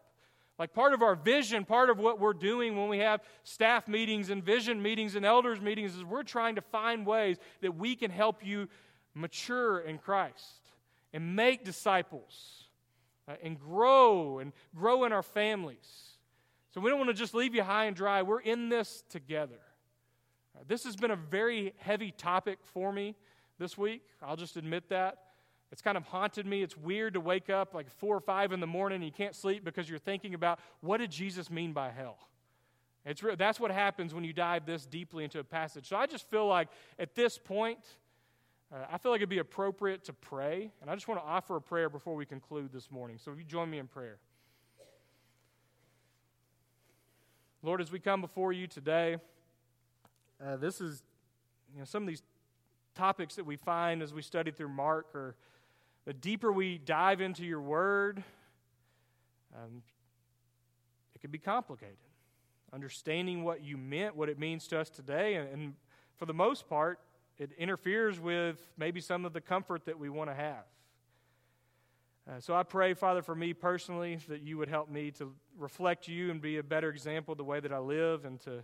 Like 0.59 0.73
part 0.73 0.93
of 0.93 1.01
our 1.01 1.15
vision, 1.15 1.65
part 1.65 1.89
of 1.89 1.97
what 1.97 2.19
we're 2.19 2.33
doing 2.33 2.77
when 2.77 2.87
we 2.87 2.99
have 2.99 3.21
staff 3.43 3.87
meetings 3.87 4.29
and 4.29 4.43
vision 4.43 4.81
meetings 4.81 5.15
and 5.15 5.25
elders 5.25 5.59
meetings 5.59 5.95
is 5.95 6.03
we're 6.03 6.23
trying 6.23 6.55
to 6.55 6.61
find 6.61 7.05
ways 7.05 7.37
that 7.61 7.75
we 7.75 7.95
can 7.95 8.11
help 8.11 8.45
you 8.45 8.69
mature 9.15 9.79
in 9.79 9.97
Christ 9.97 10.61
and 11.13 11.35
make 11.35 11.63
disciples 11.63 12.65
uh, 13.27 13.35
and 13.41 13.59
grow 13.59 14.39
and 14.39 14.51
grow 14.75 15.05
in 15.05 15.13
our 15.13 15.23
families. 15.23 16.17
So 16.73 16.81
we 16.81 16.89
don't 16.89 16.97
want 16.97 17.09
to 17.09 17.15
just 17.15 17.35
leave 17.35 17.53
you 17.53 17.63
high 17.63 17.85
and 17.85 17.95
dry. 17.95 18.23
We're 18.23 18.41
in 18.41 18.69
this 18.69 19.03
together. 19.09 19.59
Uh, 20.55 20.63
this 20.67 20.83
has 20.85 20.95
been 20.95 21.11
a 21.11 21.15
very 21.15 21.73
heavy 21.77 22.11
topic 22.11 22.59
for 22.73 22.91
me 22.91 23.15
this 23.59 23.77
week. 23.77 24.01
I'll 24.21 24.35
just 24.35 24.57
admit 24.57 24.89
that. 24.89 25.19
It's 25.71 25.81
kind 25.81 25.97
of 25.97 26.03
haunted 26.03 26.45
me. 26.45 26.61
It's 26.61 26.77
weird 26.77 27.13
to 27.15 27.19
wake 27.19 27.49
up 27.49 27.73
like 27.73 27.89
four 27.89 28.15
or 28.15 28.19
five 28.19 28.51
in 28.51 28.59
the 28.59 28.67
morning 28.67 28.97
and 28.97 29.05
you 29.05 29.11
can't 29.11 29.35
sleep 29.35 29.63
because 29.63 29.89
you're 29.89 29.99
thinking 29.99 30.33
about 30.33 30.59
what 30.81 30.97
did 30.97 31.11
Jesus 31.11 31.49
mean 31.49 31.73
by 31.73 31.89
hell? 31.89 32.17
It's 33.05 33.21
that's 33.37 33.59
what 33.59 33.71
happens 33.71 34.13
when 34.13 34.23
you 34.23 34.33
dive 34.33 34.65
this 34.65 34.85
deeply 34.85 35.23
into 35.23 35.39
a 35.39 35.43
passage. 35.43 35.87
So 35.87 35.97
I 35.97 36.05
just 36.05 36.29
feel 36.29 36.47
like 36.47 36.69
at 36.97 37.15
this 37.15 37.37
point, 37.37 37.79
uh, 38.73 38.85
I 38.91 38.97
feel 38.97 39.11
like 39.11 39.19
it'd 39.19 39.29
be 39.29 39.37
appropriate 39.37 40.05
to 40.05 40.13
pray, 40.13 40.71
and 40.81 40.89
I 40.89 40.95
just 40.95 41.07
want 41.07 41.21
to 41.21 41.25
offer 41.25 41.55
a 41.57 41.61
prayer 41.61 41.89
before 41.89 42.15
we 42.15 42.25
conclude 42.25 42.71
this 42.73 42.89
morning. 42.89 43.19
So, 43.19 43.31
if 43.31 43.37
you 43.37 43.43
join 43.43 43.69
me 43.69 43.77
in 43.77 43.87
prayer. 43.87 44.17
Lord, 47.61 47.81
as 47.81 47.91
we 47.91 47.99
come 47.99 48.19
before 48.19 48.51
you 48.51 48.67
today, 48.67 49.17
uh, 50.43 50.57
this 50.57 50.81
is 50.81 51.03
you 51.71 51.79
know, 51.79 51.85
some 51.85 52.03
of 52.03 52.07
these 52.07 52.23
topics 52.95 53.35
that 53.35 53.45
we 53.45 53.55
find 53.55 54.01
as 54.01 54.13
we 54.13 54.21
study 54.21 54.51
through 54.51 54.69
Mark, 54.69 55.13
or 55.13 55.35
the 56.05 56.13
deeper 56.13 56.51
we 56.51 56.77
dive 56.79 57.21
into 57.21 57.45
your 57.45 57.61
word, 57.61 58.23
um, 59.55 59.83
it 61.13 61.21
can 61.21 61.31
be 61.31 61.37
complicated. 61.37 61.95
Understanding 62.73 63.43
what 63.43 63.63
you 63.63 63.77
meant, 63.77 64.15
what 64.15 64.29
it 64.29 64.39
means 64.39 64.67
to 64.69 64.79
us 64.79 64.89
today, 64.89 65.35
and, 65.35 65.47
and 65.49 65.73
for 66.17 66.25
the 66.25 66.33
most 66.33 66.67
part, 66.67 66.99
it 67.37 67.51
interferes 67.57 68.19
with 68.19 68.57
maybe 68.77 69.01
some 69.01 69.25
of 69.25 69.33
the 69.33 69.41
comfort 69.41 69.85
that 69.85 69.97
we 69.97 70.09
want 70.09 70.29
to 70.29 70.35
have. 70.35 70.65
Uh, 72.29 72.39
so 72.39 72.55
I 72.55 72.63
pray, 72.63 72.93
Father, 72.93 73.21
for 73.21 73.35
me 73.35 73.53
personally, 73.53 74.17
that 74.29 74.41
you 74.41 74.57
would 74.57 74.69
help 74.69 74.89
me 74.89 75.11
to 75.11 75.33
reflect 75.57 76.07
you 76.07 76.31
and 76.31 76.41
be 76.41 76.57
a 76.57 76.63
better 76.63 76.89
example 76.89 77.33
of 77.33 77.37
the 77.37 77.43
way 77.43 77.59
that 77.59 77.73
I 77.73 77.79
live 77.79 78.23
and 78.23 78.39
to 78.41 78.63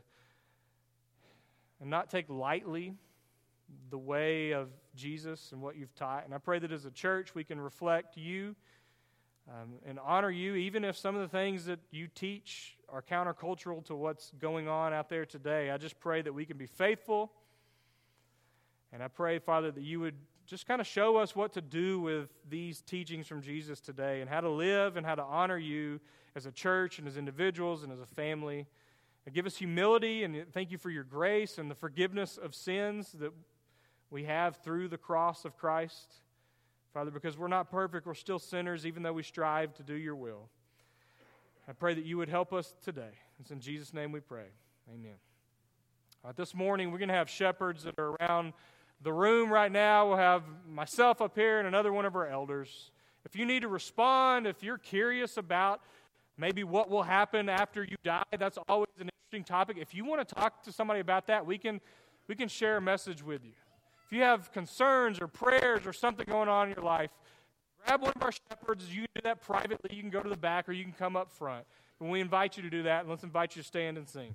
and 1.82 1.90
not 1.90 2.10
take 2.10 2.30
lightly 2.30 2.94
the 3.90 3.98
way 3.98 4.52
of 4.52 4.70
Jesus 4.96 5.52
and 5.52 5.62
what 5.62 5.76
you've 5.78 5.94
taught. 5.96 6.26
And 6.26 6.34
I 6.34 6.38
pray 6.38 6.60
that 6.60 6.72
as 6.72 6.86
a 6.86 6.92
church 6.92 7.36
we 7.36 7.44
can 7.44 7.60
reflect 7.60 8.18
you 8.18 8.56
um, 9.50 9.74
and 9.86 10.00
honor 10.00 10.30
you, 10.30 10.56
even 10.56 10.84
if 10.84 10.98
some 10.98 11.16
of 11.16 11.22
the 11.22 11.28
things 11.28 11.66
that 11.66 11.80
you 11.92 12.08
teach 12.08 12.78
are 12.88 13.02
countercultural 13.02 13.84
to 13.86 13.96
what's 13.96 14.32
going 14.40 14.68
on 14.68 14.94
out 14.94 15.10
there 15.10 15.26
today. 15.26 15.70
I 15.72 15.78
just 15.78 16.00
pray 16.00 16.22
that 16.22 16.34
we 16.34 16.46
can 16.46 16.58
be 16.58 16.66
faithful. 16.66 17.32
And 18.92 19.04
I 19.04 19.08
pray, 19.08 19.40
Father, 19.40 19.72
that 19.72 19.84
you 19.84 20.00
would 20.00 20.16
just 20.48 20.66
kind 20.66 20.82
of 20.82 20.88
show 20.88 21.18
us 21.18 21.36
what 21.36 21.54
to 21.54 21.62
do 21.62 22.00
with 22.00 22.30
these 22.50 22.82
teachings 22.82 23.28
from 23.28 23.42
Jesus 23.42 23.80
today 23.80 24.22
and 24.22 24.30
how 24.30 24.42
to 24.42 24.50
live 24.50 24.98
and 24.98 25.06
how 25.06 25.16
to 25.16 25.22
honor 25.24 25.58
you 25.58 26.00
as 26.36 26.48
a 26.48 26.52
church 26.52 26.98
and 26.98 27.08
as 27.08 27.18
individuals 27.18 27.84
and 27.84 27.92
as 27.92 28.00
a 28.00 28.06
family. 28.06 28.66
And 29.26 29.36
give 29.36 29.46
us 29.46 29.58
humility 29.58 30.24
and 30.24 30.52
thank 30.52 30.72
you 30.72 30.80
for 30.80 30.90
your 30.90 31.04
grace 31.04 31.60
and 31.60 31.70
the 31.70 31.76
forgiveness 31.76 32.40
of 32.42 32.56
sins 32.56 33.12
that 33.20 33.32
we 34.10 34.24
have 34.24 34.58
through 34.58 34.88
the 34.88 34.98
cross 34.98 35.46
of 35.46 35.56
Christ. 35.56 36.16
Father, 36.96 37.12
because 37.12 37.38
we're 37.38 37.48
not 37.48 37.70
perfect, 37.70 38.08
we're 38.08 38.16
still 38.16 38.40
sinners, 38.40 38.88
even 38.88 39.04
though 39.04 39.14
we 39.14 39.22
strive 39.22 39.76
to 39.76 39.84
do 39.84 39.94
your 39.94 40.16
will. 40.16 40.50
I 41.68 41.74
pray 41.74 41.94
that 41.94 42.06
you 42.06 42.18
would 42.18 42.30
help 42.30 42.52
us 42.52 42.74
today. 42.84 43.12
It's 43.40 43.52
in 43.52 43.60
Jesus' 43.60 43.94
name 43.94 44.12
we 44.12 44.22
pray. 44.22 44.48
Amen. 44.92 45.14
This 46.36 46.56
morning, 46.56 46.92
we're 46.92 46.98
going 46.98 47.10
to 47.10 47.16
have 47.16 47.30
shepherds 47.30 47.84
that 47.84 48.00
are 48.00 48.16
around 48.20 48.54
the 49.02 49.14
room 49.14 49.52
right 49.52 49.72
now. 49.72 50.08
We'll 50.08 50.18
have 50.18 50.44
myself 50.68 51.22
up 51.22 51.36
here 51.36 51.60
and 51.60 51.68
another 51.68 51.94
one 51.94 52.06
of 52.06 52.16
our 52.16 52.28
elders. 52.28 52.92
If 53.26 53.36
you 53.36 53.46
need 53.46 53.62
to 53.62 53.68
respond, 53.68 54.48
if 54.48 54.64
you're 54.64 54.78
curious 54.78 55.38
about 55.38 55.82
maybe 56.38 56.64
what 56.64 56.90
will 56.90 57.04
happen 57.04 57.50
after 57.50 57.84
you 57.84 57.96
die, 58.04 58.24
that's 58.38 58.58
always 58.68 58.90
an 59.00 59.10
interesting 59.10 59.44
topic. 59.44 59.78
If 59.80 59.94
you 59.94 60.06
want 60.06 60.28
to 60.28 60.36
talk 60.36 60.64
to 60.64 60.72
somebody 60.72 61.00
about 61.00 61.28
that, 61.28 61.46
we 61.46 61.58
can, 61.58 61.80
we 62.28 62.36
can 62.36 62.48
share 62.48 62.78
a 62.78 62.82
message 62.82 63.24
with 63.24 63.44
you. 63.44 63.52
If 64.06 64.14
you 64.14 64.24
have 64.24 64.52
concerns 64.52 65.20
or 65.22 65.28
prayers 65.28 65.86
or 65.86 65.94
something 65.94 66.26
going 66.28 66.50
on 66.50 66.70
in 66.70 66.76
your 66.76 66.84
life, 66.84 67.12
grab 67.86 68.02
one 68.02 68.14
of 68.16 68.24
our 68.24 68.32
shepherds. 68.32 68.90
You 68.90 69.02
can 69.02 69.10
do 69.16 69.22
that 69.26 69.42
privately. 69.42 69.96
You 69.96 70.02
can 70.02 70.10
go 70.10 70.22
to 70.22 70.30
the 70.30 70.38
back 70.38 70.68
or 70.68 70.72
you 70.72 70.84
can 70.84 70.94
come 70.94 71.16
up 71.16 71.32
front. 71.32 71.66
And 72.00 72.10
we 72.10 72.22
invite 72.22 72.58
you 72.58 72.64
to 72.64 72.70
do 72.70 72.84
that, 72.84 73.02
And 73.02 73.10
let's 73.10 73.24
invite 73.24 73.56
you 73.56 73.62
to 73.62 73.68
stand 73.68 73.98
and 73.98 74.08
sing. 74.08 74.34